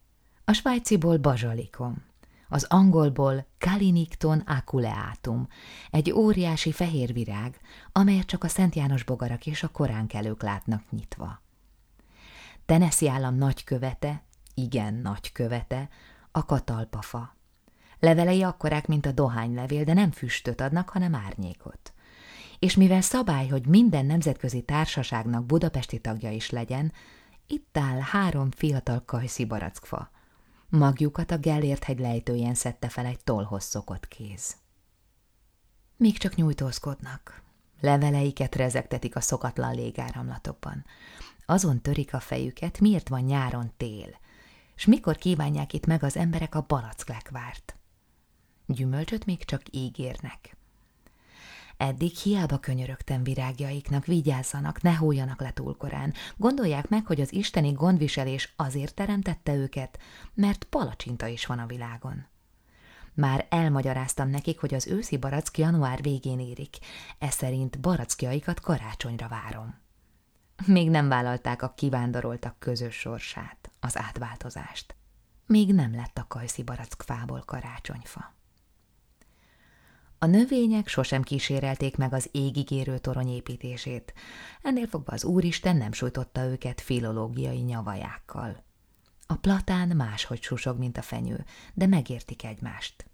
[0.45, 2.03] a svájciból bazsalikom,
[2.49, 5.47] az angolból Kalinikton aculeatum,
[5.91, 7.59] egy óriási fehér virág,
[7.91, 11.41] amelyet csak a Szent János bogarak és a koránkelők látnak nyitva.
[12.65, 14.23] Tennessee állam nagykövete,
[14.55, 15.89] igen nagykövete,
[16.31, 17.35] a katalpafa.
[17.99, 21.93] Levelei akkorák, mint a dohánylevél, de nem füstöt adnak, hanem árnyékot.
[22.59, 26.93] És mivel szabály, hogy minden nemzetközi társaságnak budapesti tagja is legyen,
[27.47, 30.11] itt áll három fiatal kajszi barackfa.
[30.69, 34.55] Magjukat a Gellért hegy lejtőjén szedte fel egy tollhoz szokott kéz.
[35.97, 37.43] Még csak nyújtózkodnak.
[37.81, 40.85] Leveleiket rezegtetik a szokatlan légáramlatokban.
[41.45, 44.19] Azon törik a fejüket, miért van nyáron tél,
[44.75, 47.75] és mikor kívánják itt meg az emberek a balacklekvárt.
[48.65, 50.57] Gyümölcsöt még csak ígérnek.
[51.77, 56.13] Eddig hiába könyörögtem virágjaiknak, vigyázzanak, ne hóljanak le túl korán.
[56.37, 59.99] Gondolják meg, hogy az isteni gondviselés azért teremtette őket,
[60.33, 62.25] mert palacsinta is van a világon.
[63.13, 66.77] Már elmagyaráztam nekik, hogy az őszi barack január végén érik,
[67.19, 69.83] e szerint barackjaikat karácsonyra várom.
[70.65, 74.95] Még nem vállalták a kivándoroltak közös sorsát, az átváltozást.
[75.45, 78.33] Még nem lett a kajszi barackfából karácsonyfa.
[80.19, 84.13] A növények sosem kísérelték meg az égigérő torony építését,
[84.61, 88.63] ennél fogva az Úristen nem sújtotta őket filológiai nyavajákkal.
[89.27, 93.05] A platán máshogy susog, mint a fenyő, de megértik egymást.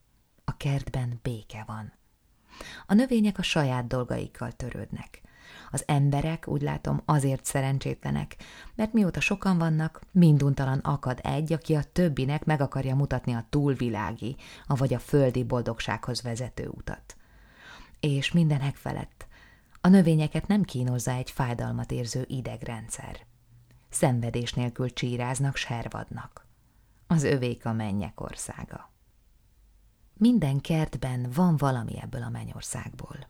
[0.43, 1.93] A kertben béke van.
[2.87, 5.21] A növények a saját dolgaikkal törődnek.
[5.71, 8.35] Az emberek, úgy látom, azért szerencsétlenek,
[8.75, 14.35] mert mióta sokan vannak, minduntalan akad egy, aki a többinek meg akarja mutatni a túlvilági,
[14.67, 17.15] avagy a földi boldogsághoz vezető utat.
[17.99, 19.29] És mindenek felett
[19.83, 23.25] a növényeket nem kínozza egy fájdalmat érző idegrendszer.
[23.89, 26.45] Szenvedés nélkül csíráznak, servadnak.
[27.07, 28.91] Az övék a mennyek országa.
[30.13, 33.27] Minden kertben van valami ebből a mennyországból.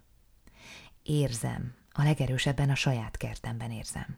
[1.04, 4.18] Érzem, a legerősebben a saját kertemben érzem.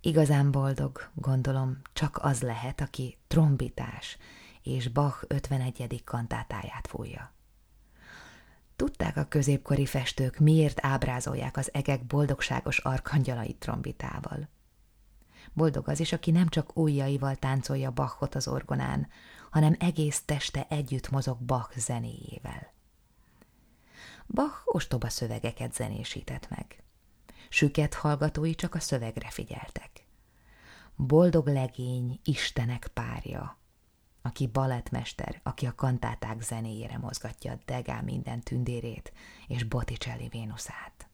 [0.00, 4.18] Igazán boldog, gondolom, csak az lehet, aki trombitás
[4.62, 6.02] és Bach 51.
[6.04, 7.34] kantátáját fújja.
[8.76, 14.48] Tudták a középkori festők, miért ábrázolják az egek boldogságos arkangyalait trombitával.
[15.52, 19.08] Boldog az is, aki nem csak ujjaival táncolja Bachot az orgonán,
[19.50, 22.74] hanem egész teste együtt mozog Bach zenéjével.
[24.26, 26.82] Bach ostoba szövegeket zenésített meg.
[27.48, 30.06] Süket hallgatói csak a szövegre figyeltek.
[30.96, 33.58] Boldog legény, Istenek párja,
[34.22, 39.12] aki balettmester, aki a kantáták zenéjére mozgatja a Degá minden tündérét
[39.46, 41.08] és Botticelli Vénuszát.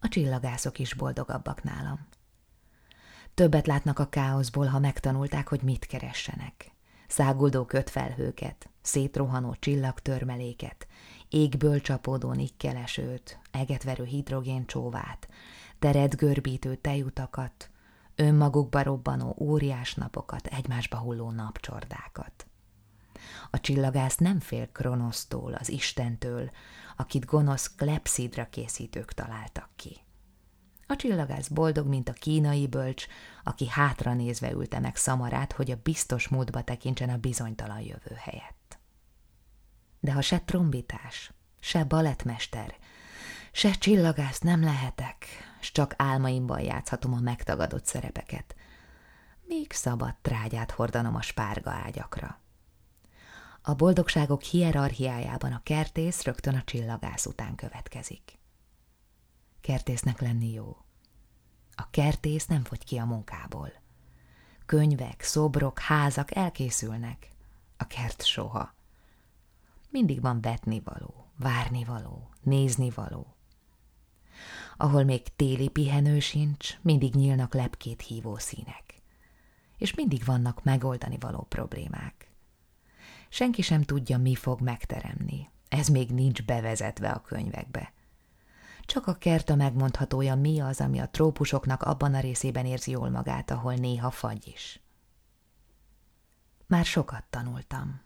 [0.00, 2.08] A csillagászok is boldogabbak nálam.
[3.34, 6.72] Többet látnak a káoszból, ha megtanulták, hogy mit keressenek.
[7.08, 10.87] Száguldó kötfelhőket, szétrohanó csillagtörmeléket,
[11.28, 15.28] égből csapódó nikkelesőt, egetverő hidrogén csóvát,
[15.78, 17.70] teret görbítő tejutakat,
[18.14, 22.46] önmagukba robbanó óriás napokat, egymásba hulló napcsordákat.
[23.50, 26.50] A csillagász nem fél Kronosztól, az Istentől,
[26.96, 29.96] akit gonosz klepszidra készítők találtak ki.
[30.86, 33.06] A csillagász boldog, mint a kínai bölcs,
[33.44, 38.57] aki hátra nézve ülte meg szamarát, hogy a biztos módba tekintsen a bizonytalan jövő helyett.
[40.00, 42.76] De ha se trombitás, se balettmester,
[43.52, 45.26] se csillagász nem lehetek,
[45.60, 48.56] s csak álmaimban játszhatom a megtagadott szerepeket,
[49.48, 52.40] még szabad trágyát hordanom a spárga ágyakra.
[53.62, 58.38] A boldogságok hierarchiájában a kertész rögtön a csillagász után következik.
[59.60, 60.76] Kertésznek lenni jó.
[61.74, 63.72] A kertész nem fogy ki a munkából.
[64.66, 67.32] Könyvek, szobrok, házak elkészülnek.
[67.76, 68.74] A kert soha.
[69.90, 73.36] Mindig van vetnivaló, várnivaló, néznivaló.
[74.76, 78.94] Ahol még téli pihenő sincs, mindig nyílnak lepkét hívó színek.
[79.78, 82.32] És mindig vannak megoldani való problémák.
[83.28, 85.50] Senki sem tudja, mi fog megteremni.
[85.68, 87.92] Ez még nincs bevezetve a könyvekbe.
[88.80, 93.10] Csak a kert a megmondhatója, mi az, ami a trópusoknak abban a részében érzi jól
[93.10, 94.80] magát, ahol néha fagy is.
[96.66, 98.00] Már sokat tanultam.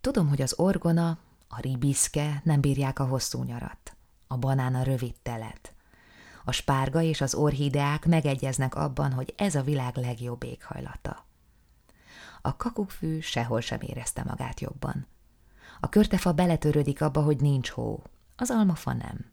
[0.00, 5.14] Tudom, hogy az orgona, a ribiszke nem bírják a hosszú nyarat, a banán a rövid
[5.22, 5.72] telet.
[6.44, 11.26] A spárga és az orhideák megegyeznek abban, hogy ez a világ legjobb éghajlata.
[12.42, 15.06] A kakukkfű sehol sem érezte magát jobban.
[15.80, 18.02] A körtefa beletörődik abba, hogy nincs hó,
[18.36, 19.32] az almafa nem.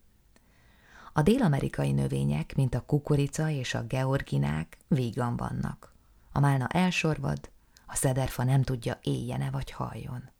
[1.12, 5.94] A dél-amerikai növények, mint a kukorica és a georginák, vígan vannak.
[6.32, 7.50] A málna elsorvad,
[7.86, 10.34] a szederfa nem tudja éjjene vagy halljon.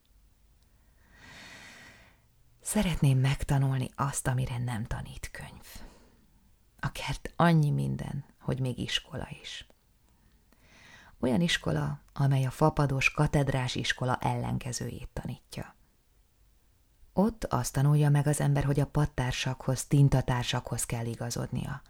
[2.67, 5.67] Szeretném megtanulni azt, amire nem tanít könyv.
[6.81, 9.67] A kert annyi minden, hogy még iskola is.
[11.21, 15.75] Olyan iskola, amely a fapados katedrás iskola ellenkezőjét tanítja.
[17.13, 21.83] Ott azt tanulja meg az ember, hogy a pattársakhoz, tintatársakhoz kell igazodnia.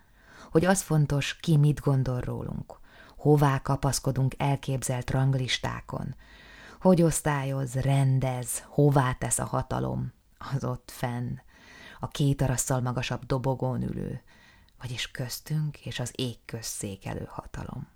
[0.51, 2.79] Hogy az fontos, ki mit gondol rólunk,
[3.17, 6.15] hová kapaszkodunk elképzelt ranglistákon,
[6.81, 11.37] hogy osztályoz, rendez, hová tesz a hatalom, az ott fenn,
[12.01, 14.22] a két arasszal magasabb dobogón ülő,
[14.81, 17.88] vagyis köztünk és az ég közszékelő hatalom.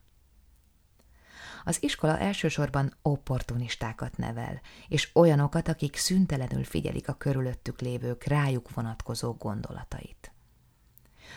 [1.64, 9.32] Az iskola elsősorban opportunistákat nevel, és olyanokat, akik szüntelenül figyelik a körülöttük lévők rájuk vonatkozó
[9.32, 10.32] gondolatait.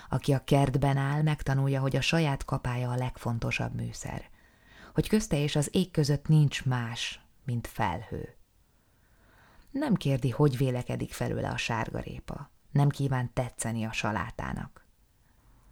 [0.09, 4.29] Aki a kertben áll, megtanulja, hogy a saját kapája a legfontosabb műszer,
[4.93, 8.35] hogy közte és az ég között nincs más, mint felhő.
[9.73, 14.85] Nem kérdi, hogy vélekedik felőle a sárgarépa, nem kíván tetszeni a salátának.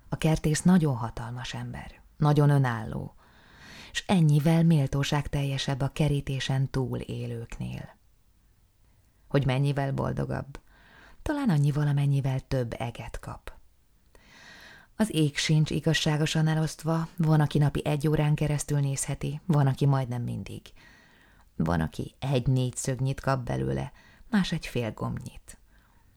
[0.10, 3.16] A kertész nagyon hatalmas ember, nagyon önálló,
[3.92, 7.98] s ennyivel méltóság teljesebb a kerítésen túl élőknél.
[9.28, 10.60] Hogy mennyivel boldogabb?
[11.22, 13.54] Talán annyi valamennyivel több eget kap.
[14.96, 20.22] Az ég sincs igazságosan elosztva, van, aki napi egy órán keresztül nézheti, van, aki majdnem
[20.22, 20.62] mindig.
[21.56, 23.92] Van, aki egy négyszögnyit kap belőle,
[24.30, 25.60] más egy fél gombnyit.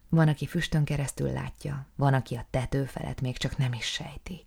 [0.08, 4.46] Van, aki füstön keresztül látja, van, aki a tető felett még csak nem is sejti.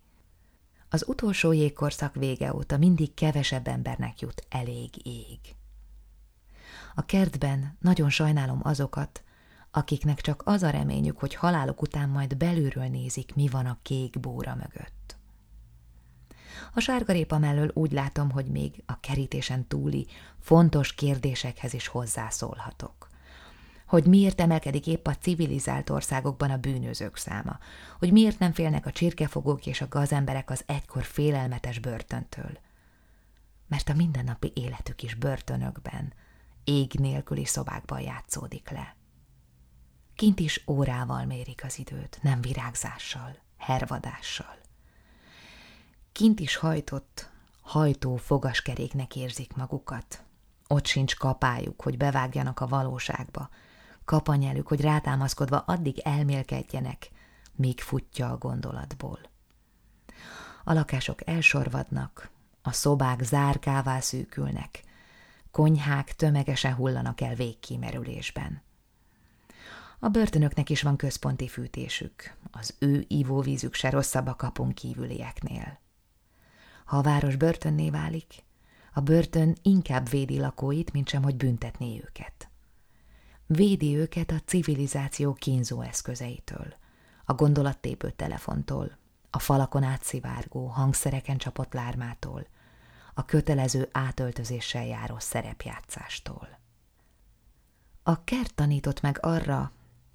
[0.89, 5.39] Az utolsó jégkorszak vége óta mindig kevesebb embernek jut elég ég.
[6.95, 9.23] A kertben nagyon sajnálom azokat,
[9.71, 14.19] akiknek csak az a reményük, hogy halálok után majd belülről nézik, mi van a kék
[14.19, 15.16] bóra mögött.
[16.73, 20.07] A sárgarépa mellől úgy látom, hogy még a kerítésen túli,
[20.39, 23.07] fontos kérdésekhez is hozzászólhatok
[23.87, 27.59] hogy miért emelkedik épp a civilizált országokban a bűnözők száma,
[27.99, 32.57] hogy miért nem félnek a csirkefogók és a gazemberek az egykor félelmetes börtöntől.
[33.67, 36.13] Mert a mindennapi életük is börtönökben,
[36.63, 38.95] ég nélküli szobákban játszódik le.
[40.15, 44.55] Kint is órával mérik az időt, nem virágzással, hervadással.
[46.17, 47.29] Kint is hajtott,
[47.61, 50.23] hajtó fogaskeréknek érzik magukat.
[50.67, 53.49] Ott sincs kapájuk, hogy bevágjanak a valóságba,
[54.05, 57.09] kapanyelük, hogy rátámaszkodva addig elmélkedjenek,
[57.55, 59.19] míg futja a gondolatból.
[60.63, 62.29] A lakások elsorvadnak,
[62.61, 64.83] a szobák zárkává szűkülnek,
[65.51, 68.61] konyhák tömegesen hullanak el végkimerülésben.
[69.99, 75.85] A börtönöknek is van központi fűtésük, az ő ivóvízük se rosszabb a kapunk kívülieknél.
[76.87, 78.43] Ha a város börtönné válik,
[78.93, 82.49] a börtön inkább védi lakóit, mint sem, hogy büntetné őket
[83.47, 86.73] védi őket a civilizáció kínzó eszközeitől,
[87.25, 88.97] a gondolattépő telefontól,
[89.29, 92.47] a falakon átszivárgó, hangszereken csapott lármától,
[93.13, 96.59] a kötelező átöltözéssel járó szerepjátszástól.
[98.03, 99.71] A kert tanított meg arra,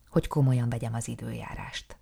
[0.09, 1.97] hogy komolyan vegyem az időjárást.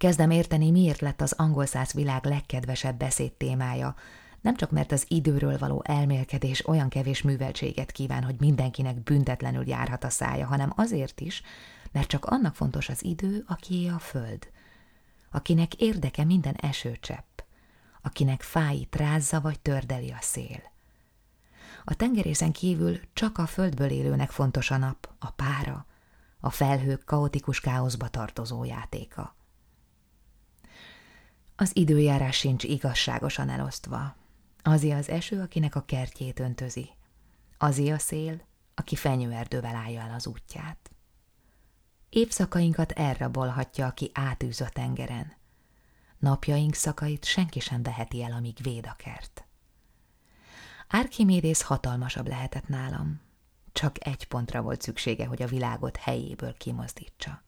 [0.00, 3.94] Kezdem érteni, miért lett az angol száz világ legkedvesebb beszéd témája,
[4.40, 10.04] nem csak mert az időről való elmélkedés olyan kevés műveltséget kíván, hogy mindenkinek büntetlenül járhat
[10.04, 11.42] a szája, hanem azért is,
[11.92, 14.48] mert csak annak fontos az idő, akié a föld,
[15.30, 17.38] akinek érdeke minden esőcsepp,
[18.02, 20.62] akinek fáit rázza vagy tördeli a szél.
[21.84, 25.86] A tengerészen kívül csak a földből élőnek fontos a nap, a pára,
[26.40, 29.38] a felhők kaotikus káoszba tartozó játéka.
[31.60, 34.16] Az időjárás sincs igazságosan elosztva.
[34.62, 36.90] Azi az eső, akinek a kertjét öntözi.
[37.58, 38.42] Azi a szél,
[38.74, 40.90] aki fenyőerdővel állja el az útját.
[42.08, 45.32] Évszakainkat elrabolhatja, aki átűz a tengeren.
[46.18, 49.44] Napjaink szakait senki sem veheti el, amíg véd a kert.
[50.88, 53.20] Archimédész hatalmasabb lehetett nálam.
[53.72, 57.42] Csak egy pontra volt szüksége, hogy a világot helyéből kimozdítsa.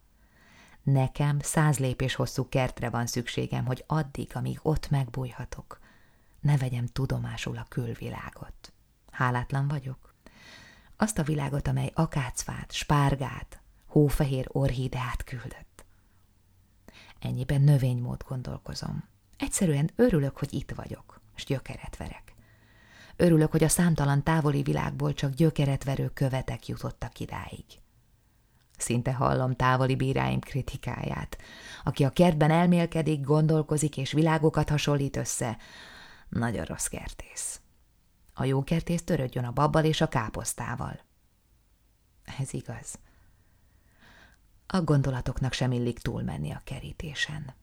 [0.83, 5.81] Nekem száz lépés hosszú kertre van szükségem, hogy addig, amíg ott megbújhatok,
[6.41, 8.73] ne vegyem tudomásul a külvilágot.
[9.11, 10.15] Hálátlan vagyok.
[10.97, 15.85] Azt a világot, amely akácfát, spárgát, hófehér orhideát küldött.
[17.19, 19.05] Ennyiben növénymód gondolkozom.
[19.39, 22.35] Egyszerűen örülök, hogy itt vagyok, és gyökeret verek.
[23.17, 27.65] Örülök, hogy a számtalan távoli világból csak gyökeret verő követek jutottak idáig.
[28.79, 31.39] Szinte hallom távoli bíráim kritikáját.
[31.85, 35.57] Aki a kertben elmélkedik, gondolkozik és világokat hasonlít össze,
[36.29, 37.61] nagyon rossz kertész.
[38.35, 41.01] A jó kertész törődjön a babbal és a káposztával.
[42.39, 42.99] Ez igaz.
[44.67, 47.55] A gondolatoknak sem illik túlmenni a kerítésen.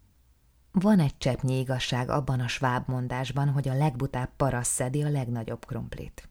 [0.72, 5.66] Van egy cseppnyi igazság abban a sváb mondásban, hogy a legbutább parasz szedi a legnagyobb
[5.66, 6.30] krumplit.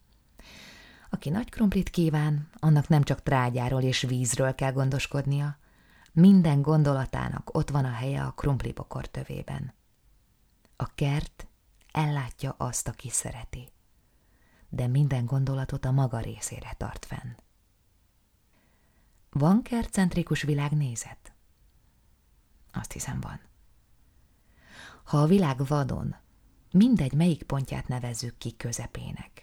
[1.11, 5.59] Aki nagy krumplit kíván, annak nem csak trágyáról és vízről kell gondoskodnia,
[6.13, 9.75] minden gondolatának ott van a helye a krumplibokor tövében.
[10.77, 11.47] A kert
[11.93, 13.73] ellátja azt, aki szereti,
[14.69, 17.35] de minden gondolatot a maga részére tart fenn.
[19.31, 21.33] Van kertcentrikus világnézet?
[22.73, 23.41] Azt hiszem van.
[25.05, 26.17] Ha a világ vadon,
[26.71, 29.38] mindegy melyik pontját nevezzük ki közepének.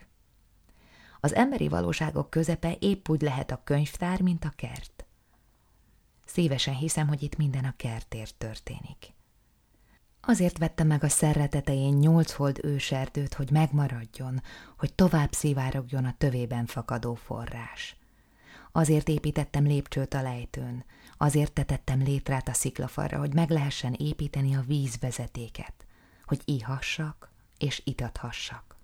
[1.26, 5.06] Az emberi valóságok közepe épp úgy lehet a könyvtár, mint a kert.
[6.26, 9.14] Szívesen hiszem, hogy itt minden a kertért történik.
[10.22, 14.42] Azért vettem meg a szerre tetején nyolc hold őserdőt, hogy megmaradjon,
[14.78, 17.96] hogy tovább szivárogjon a tövében fakadó forrás.
[18.72, 20.86] Azért építettem lépcsőt a lejtőn,
[21.18, 25.86] azért tetettem létrát a sziklafarra, hogy meg lehessen építeni a vízvezetéket,
[26.26, 28.75] hogy ihassak és itathassak.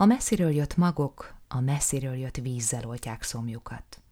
[0.00, 4.02] A messziről jött magok, a messziről jött vízzel oltják szomjukat.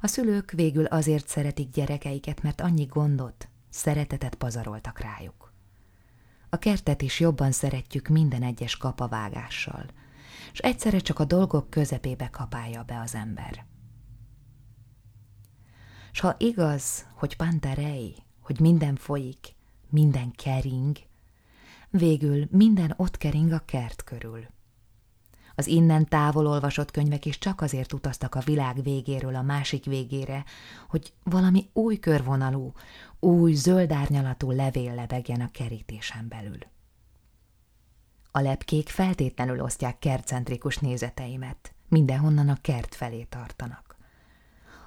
[0.00, 5.52] A szülők végül azért szeretik gyerekeiket, mert annyi gondot, szeretetet pazaroltak rájuk.
[6.48, 9.86] A kertet is jobban szeretjük minden egyes kapavágással,
[10.52, 13.66] és egyszerre csak a dolgok közepébe kapálja be az ember.
[16.12, 19.54] S ha igaz, hogy panterei, hogy minden folyik,
[19.88, 20.96] minden kering,
[21.90, 24.52] végül minden ott kering a kert körül.
[25.54, 30.44] Az innen távol olvasott könyvek is csak azért utaztak a világ végéről a másik végére,
[30.88, 32.72] hogy valami új körvonalú,
[33.20, 36.58] új zöldárnyalatú levél lebegjen a kerítésen belül.
[38.30, 43.96] A lepkék feltétlenül osztják kertcentrikus nézeteimet, mindenhonnan a kert felé tartanak.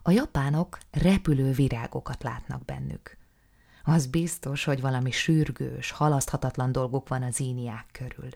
[0.02, 3.18] A japánok repülő virágokat látnak bennük.
[3.84, 8.30] Az biztos, hogy valami sürgős, halaszthatatlan dolguk van az íniák körül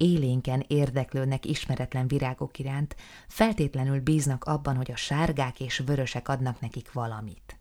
[0.00, 2.96] élénken érdeklődnek ismeretlen virágok iránt,
[3.28, 7.58] feltétlenül bíznak abban, hogy a sárgák és vörösek adnak nekik valamit.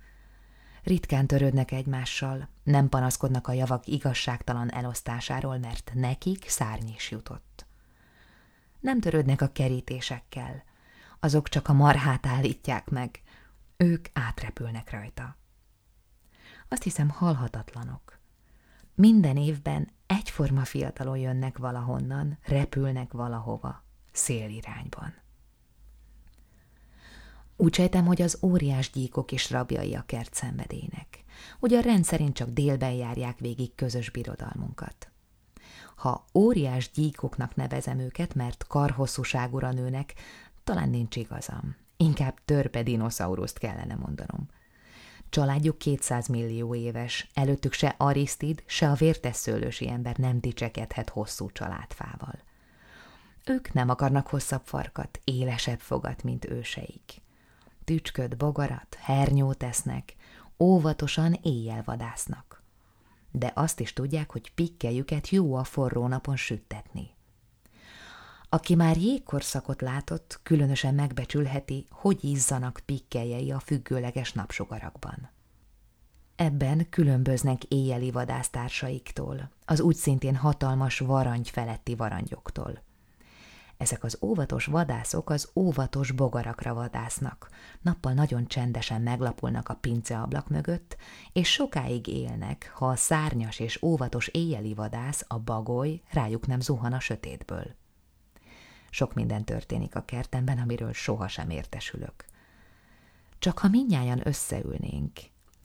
[0.84, 7.66] Ritkán törődnek egymással, nem panaszkodnak a javak igazságtalan elosztásáról, mert nekik szárny is jutott.
[8.80, 10.64] Nem törődnek a kerítésekkel,
[11.20, 13.22] azok csak a marhát állítják meg,
[13.78, 15.38] ők átrepülnek rajta.
[16.68, 18.20] Azt hiszem halhatatlanok.
[18.96, 25.14] Minden évben egyforma fiatalon jönnek valahonnan, repülnek valahova, szélirányban.
[27.56, 31.24] Úgy sejtem, hogy az óriás gyíkok is rabjai a kert szenvedének,
[31.74, 35.12] a rendszerint csak délben járják végig közös birodalmunkat.
[35.96, 40.14] Ha óriás gyíkoknak nevezem őket, mert karhosszúságúra nőnek,
[40.64, 41.76] talán nincs igazam.
[41.98, 44.48] Inkább törpe dinoszauruszt kellene mondanom.
[45.30, 52.40] Családjuk 200 millió éves, előttük se Arisztid, se a vértesszőlősi ember nem dicsekedhet hosszú családfával.
[53.46, 57.22] Ők nem akarnak hosszabb farkat, élesebb fogat, mint őseik.
[57.84, 60.16] tücsköt, bogarat, hernyót esznek,
[60.60, 62.64] óvatosan éjjel vadásznak.
[63.32, 67.10] De azt is tudják, hogy pikkelyüket jó a forró napon süttetni.
[68.52, 75.30] Aki már jégkorszakot látott, különösen megbecsülheti, hogy izzanak pikkeljei a függőleges napsugarakban.
[76.36, 82.84] Ebben különböznek éjjeli vadásztársaiktól, az úgy szintén hatalmas varangy feletti varangyoktól.
[83.78, 87.50] Ezek az óvatos vadászok az óvatos bogarakra vadásznak,
[87.82, 90.98] nappal nagyon csendesen meglapulnak a pinceablak mögött,
[91.34, 96.94] és sokáig élnek, ha a szárnyas és óvatos éjjeli vadász, a bagoly, rájuk nem zuhan
[96.94, 97.78] a sötétből.
[98.90, 102.26] Sok minden történik a kertemben, amiről sohasem értesülök.
[103.40, 105.12] Csak ha minnyáján összeülnénk,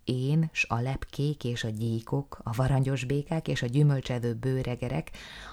[0.05, 5.11] én, s a lepkék és a gyíkok, a varangyos békák és a gyümölcsevő bőregerek,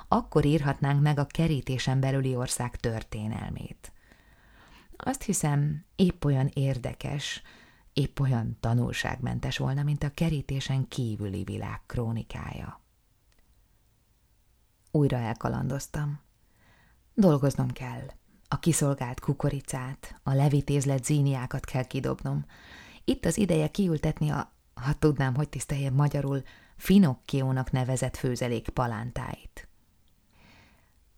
[0.07, 3.91] akkor írhatnánk meg a kerítésen belüli ország történelmét.
[4.97, 7.41] Azt hiszem, épp olyan érdekes,
[7.93, 12.79] épp olyan tanulságmentes volna, mint a kerítésen kívüli világ krónikája.
[14.91, 16.19] Újra elkalandoztam.
[17.21, 18.07] Dolgoznom kell.
[18.47, 22.45] A kiszolgált kukoricát, a levitézlet zíniákat kell kidobnom.
[23.03, 26.41] Itt az ideje kiültetni a, ha tudnám, hogy tiszteljem magyarul,
[26.77, 29.67] finokkiónak nevezett főzelék palántáit.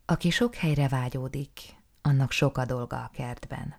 [0.05, 1.59] Aki sok helyre vágyódik,
[2.01, 3.75] annak sok a dolga a kertben.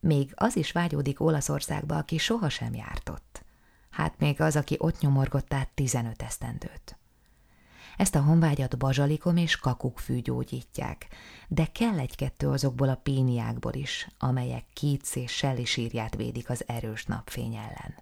[0.00, 3.44] Még az is vágyódik Olaszországba, aki sohasem járt ott.
[3.90, 6.96] Hát még az, aki ott nyomorgott át 15 esztendőt.
[7.96, 11.06] Ezt a honvágyat bazsalikom és kakukkfű gyógyítják,
[11.48, 17.04] de kell egy-kettő azokból a píniákból is, amelyek Keats és Shelley sírját védik az erős
[17.04, 17.94] napfény ellen.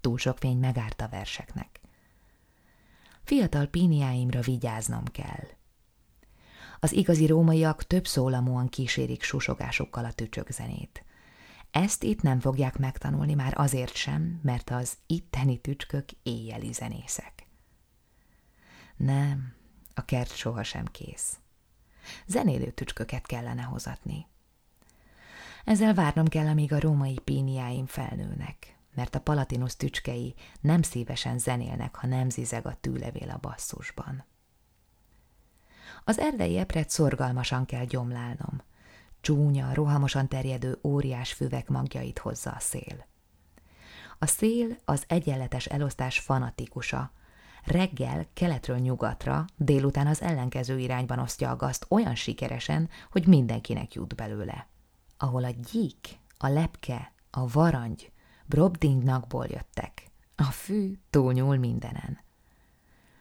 [0.00, 1.80] Túl sok fény megárt a verseknek.
[3.24, 5.46] Fiatal píniáimra vigyáznom kell.
[6.80, 11.04] Az igazi rómaiak több szólamúan kísérik susogásokkal a tücsökzenét.
[11.70, 17.35] Ezt itt nem fogják megtanulni már azért sem, mert az itteni tücskök éjjeli zenészek.
[18.96, 19.54] Nem,
[19.94, 21.38] a kert sohasem kész.
[22.26, 24.26] Zenélő tücsköket kellene hozatni.
[25.64, 31.94] Ezzel várnom kell, amíg a római píniáim felnőnek, mert a palatinus tücskei nem szívesen zenélnek,
[31.94, 34.24] ha nem zizeg a tűlevél a basszusban.
[36.04, 38.62] Az erdei epret szorgalmasan kell gyomlálnom.
[39.20, 43.06] Csúnya, rohamosan terjedő óriás füvek magjait hozza a szél.
[44.18, 47.12] A szél az egyenletes elosztás fanatikusa,
[47.66, 54.14] reggel keletről nyugatra, délután az ellenkező irányban osztja a gazt olyan sikeresen, hogy mindenkinek jut
[54.14, 54.66] belőle.
[55.16, 58.12] Ahol a gyík, a lepke, a varangy,
[58.46, 60.10] Brobdingnakból jöttek.
[60.36, 62.18] A fű túlnyúl mindenen.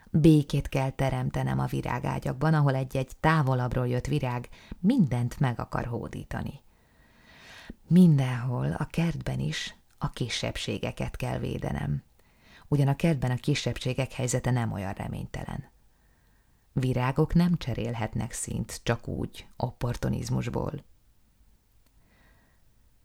[0.10, 6.62] Békét kell teremtenem a virágágyakban, ahol egy-egy távolabbról jött virág mindent meg akar hódítani.
[7.88, 12.04] Mindenhol, a kertben is a kisebbségeket kell védenem
[12.68, 15.70] ugyan a kertben a kisebbségek helyzete nem olyan reménytelen.
[16.74, 20.84] Virágok nem cserélhetnek szint csak úgy, opportunizmusból.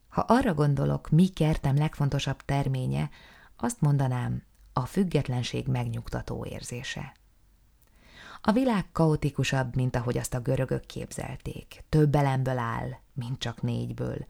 [0.09, 3.11] Ha arra gondolok, mi kertem legfontosabb terménye,
[3.57, 4.43] azt mondanám,
[4.73, 7.15] a függetlenség megnyugtató érzése.
[8.43, 11.85] A világ kaotikusabb, mint ahogy azt a görögök képzelték.
[11.89, 14.27] Több elemből áll, mint csak négyből,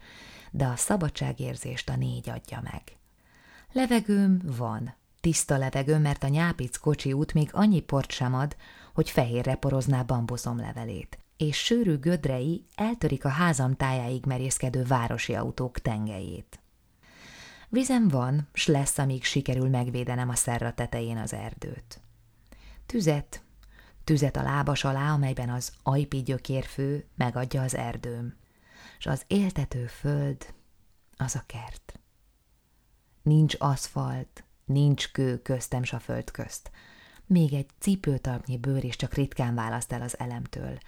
[0.51, 2.83] de a szabadságérzést a négy adja meg.
[3.73, 8.57] Levegőm van, Tiszta levegő, mert a nyápic kocsi út még annyi port sem ad,
[8.95, 15.79] hogy fehérre porozná bambuszom levelét, és sűrű gödrei eltörik a házam tájáig merészkedő városi autók
[15.79, 16.61] tengelyét.
[17.69, 22.01] Vizem van, s lesz, amíg sikerül megvédenem a szerra tetején az erdőt.
[22.87, 23.43] Tüzet,
[24.05, 28.37] tüzet a lábas alá, amelyben az ajpi gyökérfő megadja az erdőm,
[28.99, 30.55] s az éltető föld
[31.17, 31.99] az a kert.
[33.23, 36.71] Nincs aszfalt, Nincs kő köztem s a föld közt.
[37.27, 40.79] Még egy cipőtalpnyi bőr is csak ritkán választ el az elemtől,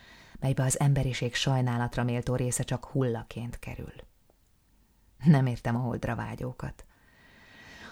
[0.40, 3.92] melybe az emberiség sajnálatra méltó része csak hullaként kerül.
[5.24, 6.84] Nem értem a holdra vágyókat.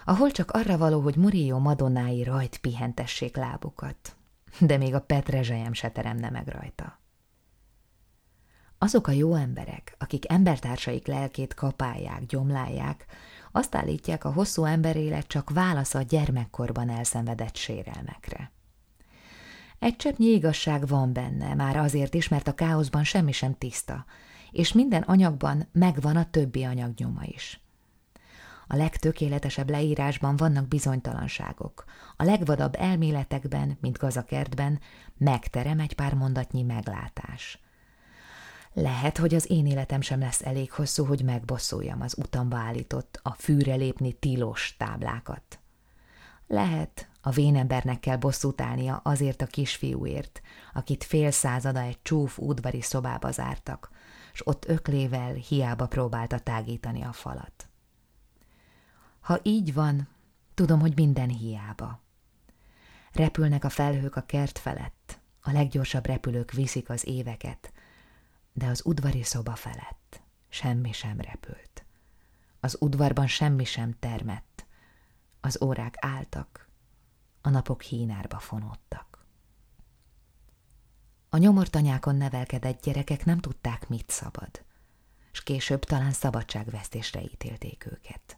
[0.05, 4.15] A hol csak arra való, hogy Murillo madonnái rajt pihentessék lábukat,
[4.59, 6.99] de még a petrezselyem se teremne meg rajta.
[8.77, 13.05] Azok a jó emberek, akik embertársaik lelkét kapálják, gyomlálják,
[13.51, 18.51] azt állítják, a hosszú emberélet csak válasz a gyermekkorban elszenvedett sérelmekre.
[19.79, 24.05] Egy cseppnyi igazság van benne, már azért is, mert a káoszban semmi sem tiszta,
[24.51, 27.61] és minden anyagban megvan a többi anyagnyoma is.
[28.67, 31.83] A legtökéletesebb leírásban vannak bizonytalanságok.
[32.17, 34.79] A legvadabb elméletekben, mint gazakertben,
[35.17, 37.59] megterem egy pár mondatnyi meglátás.
[38.73, 43.33] Lehet, hogy az én életem sem lesz elég hosszú, hogy megbosszuljam az utamba állított, a
[43.33, 45.59] fűre lépni tilos táblákat.
[46.47, 50.41] Lehet, a vénembernek kell bosszút állnia azért a kisfiúért,
[50.73, 53.89] akit fél százada egy csúf udvari szobába zártak,
[54.33, 57.69] s ott öklével hiába próbálta tágítani a falat.
[59.19, 60.07] Ha így van,
[60.53, 62.01] tudom, hogy minden hiába.
[63.11, 67.71] Repülnek a felhők a kert felett, a leggyorsabb repülők viszik az éveket,
[68.53, 71.85] de az udvari szoba felett semmi sem repült.
[72.59, 74.65] Az udvarban semmi sem termett,
[75.41, 76.69] az órák álltak,
[77.41, 79.25] a napok hínárba fonódtak.
[81.29, 84.63] A nyomortanyákon nevelkedett gyerekek nem tudták, mit szabad,
[85.31, 88.37] és később talán szabadságvesztésre ítélték őket.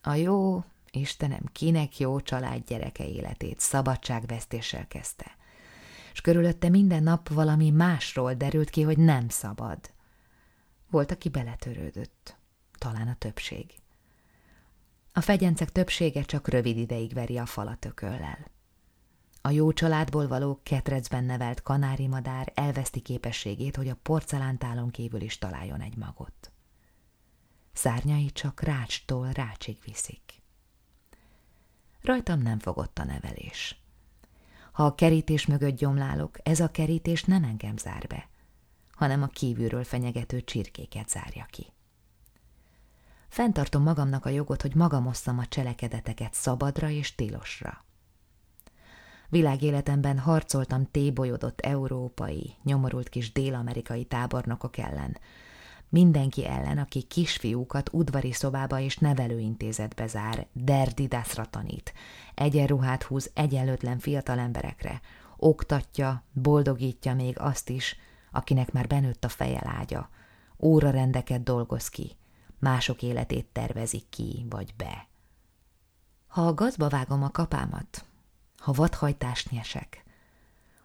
[0.00, 5.35] A jó, Istenem, kinek jó család gyereke életét szabadságvesztéssel kezdte,
[6.16, 9.78] és körülötte minden nap valami másról derült ki, hogy nem szabad.
[10.90, 12.36] Volt, aki beletörődött,
[12.78, 13.74] talán a többség.
[15.12, 18.50] A fegyencek többsége csak rövid ideig veri a falat ököllel.
[19.40, 25.38] A jó családból való ketrecben nevelt kanári madár elveszti képességét, hogy a porcelántálon kívül is
[25.38, 26.52] találjon egy magot.
[27.72, 30.42] Szárnyai csak rácstól rácsig viszik.
[32.00, 33.85] Rajtam nem fogott a nevelés.
[34.76, 38.28] Ha a kerítés mögött gyomlálok, ez a kerítés nem engem zár be,
[38.94, 41.66] hanem a kívülről fenyegető csirkéket zárja ki.
[43.28, 47.84] Fentartom magamnak a jogot, hogy magam osszam a cselekedeteket szabadra és tilosra.
[49.28, 55.18] Világéletemben harcoltam tébolyodott európai, nyomorult kis dél-amerikai tábornokok ellen,
[55.88, 61.92] mindenki ellen, aki kisfiúkat udvari szobába és nevelőintézetbe zár, derdidászra tanít,
[62.34, 65.00] egyenruhát húz egyenlőtlen fiatal emberekre,
[65.36, 67.96] oktatja, boldogítja még azt is,
[68.30, 70.08] akinek már benőtt a feje lágya,
[70.58, 72.16] órarendeket dolgoz ki,
[72.58, 75.08] mások életét tervezik ki vagy be.
[76.26, 78.04] Ha a gazba vágom a kapámat,
[78.58, 80.04] ha vadhajtást nyesek,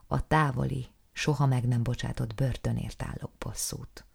[0.08, 4.06] a távoli, soha meg nem bocsátott börtönért állok bosszút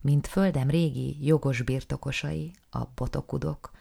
[0.00, 3.72] mint földem régi, jogos birtokosai, a botokudok,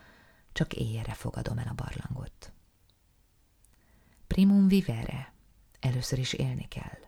[0.51, 2.51] csak éjjel fogadom el a barlangot.
[4.28, 5.34] Primum vivere,
[5.80, 6.99] először is élni kell.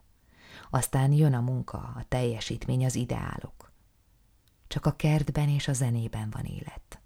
[0.69, 3.71] Aztán jön a munka, a teljesítmény, az ideálok.
[4.67, 6.99] Csak a kertben és a zenében van élet.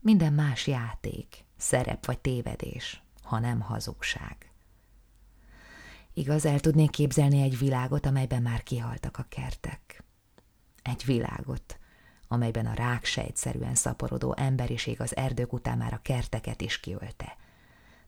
[0.00, 4.52] Minden más játék, szerep vagy tévedés, ha nem hazugság.
[6.12, 10.04] Igaz, el tudnék képzelni egy világot, amelyben már kihaltak a kertek
[10.88, 11.78] egy világot,
[12.28, 17.36] amelyben a ráksejtszerűen szaporodó emberiség az erdők után már a kerteket is kiölte.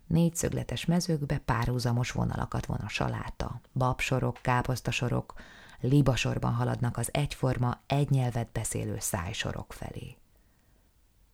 [0.06, 5.34] Négyszögletes mezőkbe párhuzamos vonalakat von a saláta, babsorok, káposztasorok,
[5.80, 10.16] libasorban haladnak az egyforma, egy nyelvet beszélő szájsorok felé.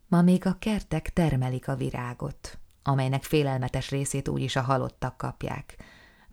[0.09, 5.77] Ma még a kertek termelik a virágot, amelynek félelmetes részét úgyis a halottak kapják,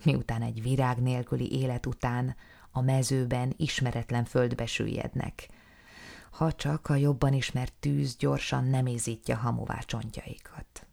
[0.04, 2.36] miután egy virág nélküli élet után
[2.76, 5.48] a mezőben ismeretlen földbe süllyednek,
[6.32, 10.88] ha csak a jobban ismert tűz gyorsan nem ézítja hamuvá csontjaikat.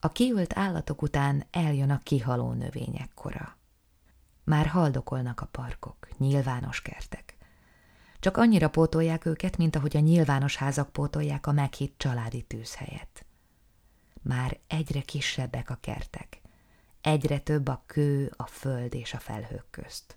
[0.00, 3.56] A kiölt állatok után eljön a kihaló növények kora.
[4.44, 7.36] Már haldokolnak a parkok, nyilvános kertek.
[8.20, 13.26] Csak annyira pótolják őket, mint ahogy a nyilvános házak pótolják a meghitt családi tűzhelyet.
[14.22, 16.40] Már egyre kisebbek a kertek,
[17.08, 20.16] Egyre több a kő, a föld és a felhők közt.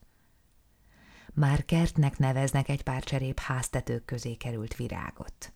[1.34, 5.54] Már kertnek neveznek egy pár cserép háztetők közé került virágot.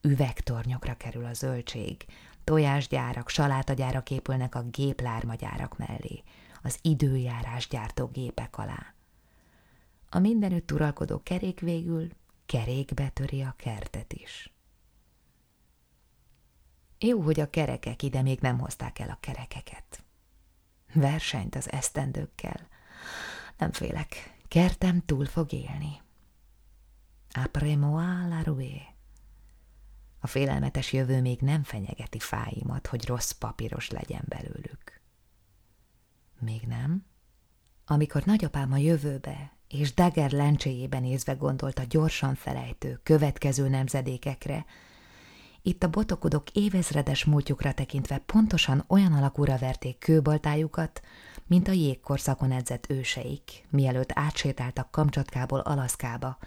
[0.00, 2.04] Üvegtornyokra kerül a zöldség,
[2.44, 6.22] tojásgyárak, salátagyárak épülnek a géplármagyárak mellé,
[6.62, 8.94] az időjárás gyártó gépek alá.
[10.08, 12.08] A mindenütt uralkodó kerék végül
[12.46, 14.52] kerékbe töri a kertet is.
[16.98, 20.03] Jó, hogy a kerekek ide még nem hozták el a kerekeket
[20.94, 22.68] versenyt az esztendőkkel.
[23.58, 26.02] Nem félek, kertem túl fog élni.
[27.32, 28.82] Après moi la rouée.
[30.18, 35.00] A félelmetes jövő még nem fenyegeti fáimat, hogy rossz papíros legyen belőlük.
[36.38, 37.06] Még nem?
[37.86, 44.64] Amikor nagyapám a jövőbe és Dagger lencséjében nézve gondolt a gyorsan felejtő, következő nemzedékekre,
[45.66, 51.02] itt a botokudok évezredes múltjukra tekintve pontosan olyan alakúra verték kőbaltájukat,
[51.46, 56.38] mint a jégkorszakon edzett őseik, mielőtt átsétáltak Kamcsatkából Alaszkába,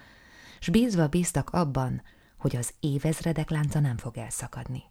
[0.59, 2.01] s bízva bíztak abban,
[2.37, 4.83] hogy az évezredek lánca nem fog elszakadni.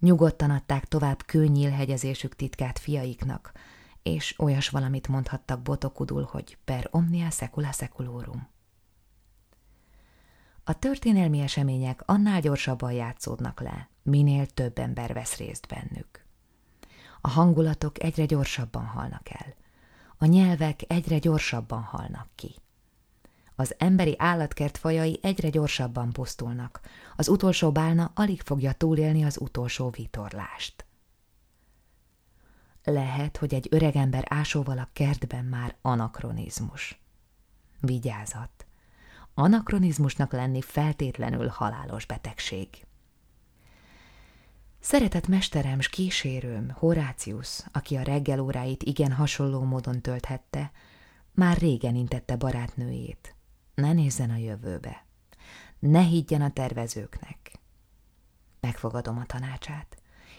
[0.00, 3.52] Nyugodtan adták tovább kőnyílhegyezésük titkát fiaiknak,
[4.02, 8.51] és olyas valamit mondhattak botokudul, hogy per omnia secula seculorum.
[10.64, 16.24] A történelmi események annál gyorsabban játszódnak le, minél több ember vesz részt bennük.
[17.20, 19.54] A hangulatok egyre gyorsabban halnak el.
[20.18, 22.54] A nyelvek egyre gyorsabban halnak ki.
[23.56, 26.80] Az emberi állatkert fajai egyre gyorsabban pusztulnak.
[27.16, 30.86] Az utolsó bálna alig fogja túlélni az utolsó vitorlást.
[32.84, 37.00] Lehet, hogy egy öregember ásóval a kertben már anakronizmus.
[37.80, 38.66] Vigyázat!
[39.42, 42.68] Anakronizmusnak lenni feltétlenül halálos betegség.
[44.80, 50.70] Szeretett mesterem s kísérőm, Horácius, aki a reggel óráit igen hasonló módon tölthette,
[51.32, 53.34] már régen intette barátnőjét.
[53.74, 55.04] Ne nézzen a jövőbe.
[55.78, 57.52] Ne higgyen a tervezőknek.
[58.60, 59.96] Megfogadom a tanácsát,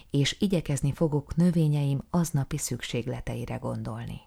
[0.09, 4.21] és igyekezni fogok növényeim aznapi szükségleteire gondolni.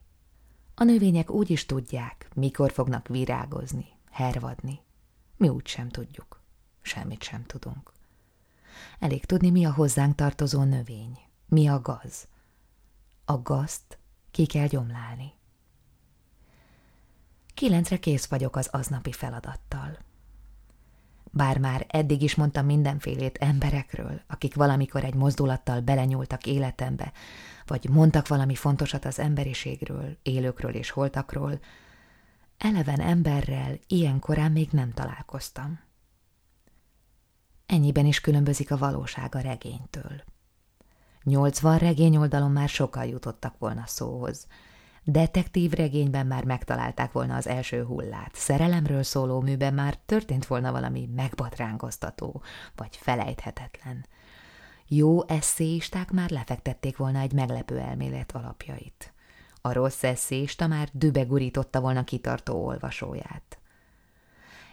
[0.75, 4.81] A növények úgy is tudják, mikor fognak virágozni, hervadni.
[5.37, 6.41] Mi úgy sem tudjuk.
[6.83, 7.93] Semmit sem tudunk.
[8.99, 12.29] Elég tudni, mi a hozzánk tartozó növény, mi a gaz.
[13.25, 13.99] A gazt
[14.31, 15.33] ki kell gyomlálni.
[17.55, 19.99] Kilencre kész vagyok az aznapi feladattal.
[21.31, 27.13] Bár már eddig is mondtam mindenfélét emberekről, akik valamikor egy mozdulattal belenyúltak életembe,
[27.67, 31.61] vagy mondtak valami fontosat az emberiségről, élőkről és holtakról,
[32.59, 35.81] eleven emberrel ilyen korán még nem találkoztam.
[37.67, 40.23] Ennyiben is különbözik a valóság a regénytől.
[41.23, 44.47] Nyolcvan regény oldalon már sokkal jutottak volna szóhoz.
[45.05, 51.09] Detektív regényben már megtalálták volna az első hullát, szerelemről szóló műben már történt volna valami
[51.15, 52.43] megbatránkoztató,
[52.77, 54.07] vagy felejthetetlen.
[54.89, 59.15] Jó eszéisták már lefektették volna egy meglepő elmélet alapjait.
[59.67, 63.59] A rossz eszéista már dübegurította volna kitartó olvasóját.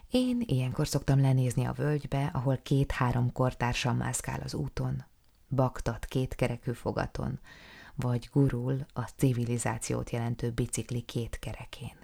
[0.10, 5.06] Én ilyenkor szoktam lenézni a völgybe, ahol két-három kortársam mászkál az úton,
[5.50, 7.40] baktat két kerekű fogaton,
[7.96, 11.98] vagy gurul a civilizációt jelentő bicikli két kerekén.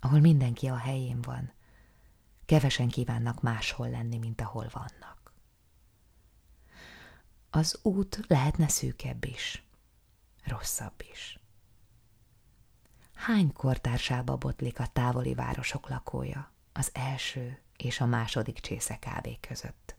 [0.00, 1.52] Ahol mindenki a helyén van,
[2.46, 5.32] kevesen kívánnak máshol lenni, mint ahol vannak.
[7.50, 9.62] Az út lehetne szűkebb is,
[10.44, 11.41] rosszabb is.
[13.24, 16.52] Hány kortársába botlik a távoli városok lakója?
[16.72, 19.96] az első és a második csésze kávé között.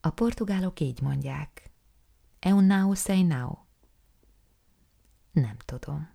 [0.00, 1.70] A portugálok így mondják.
[2.38, 3.66] Eu não sei não.
[5.32, 6.08] Nem tudom.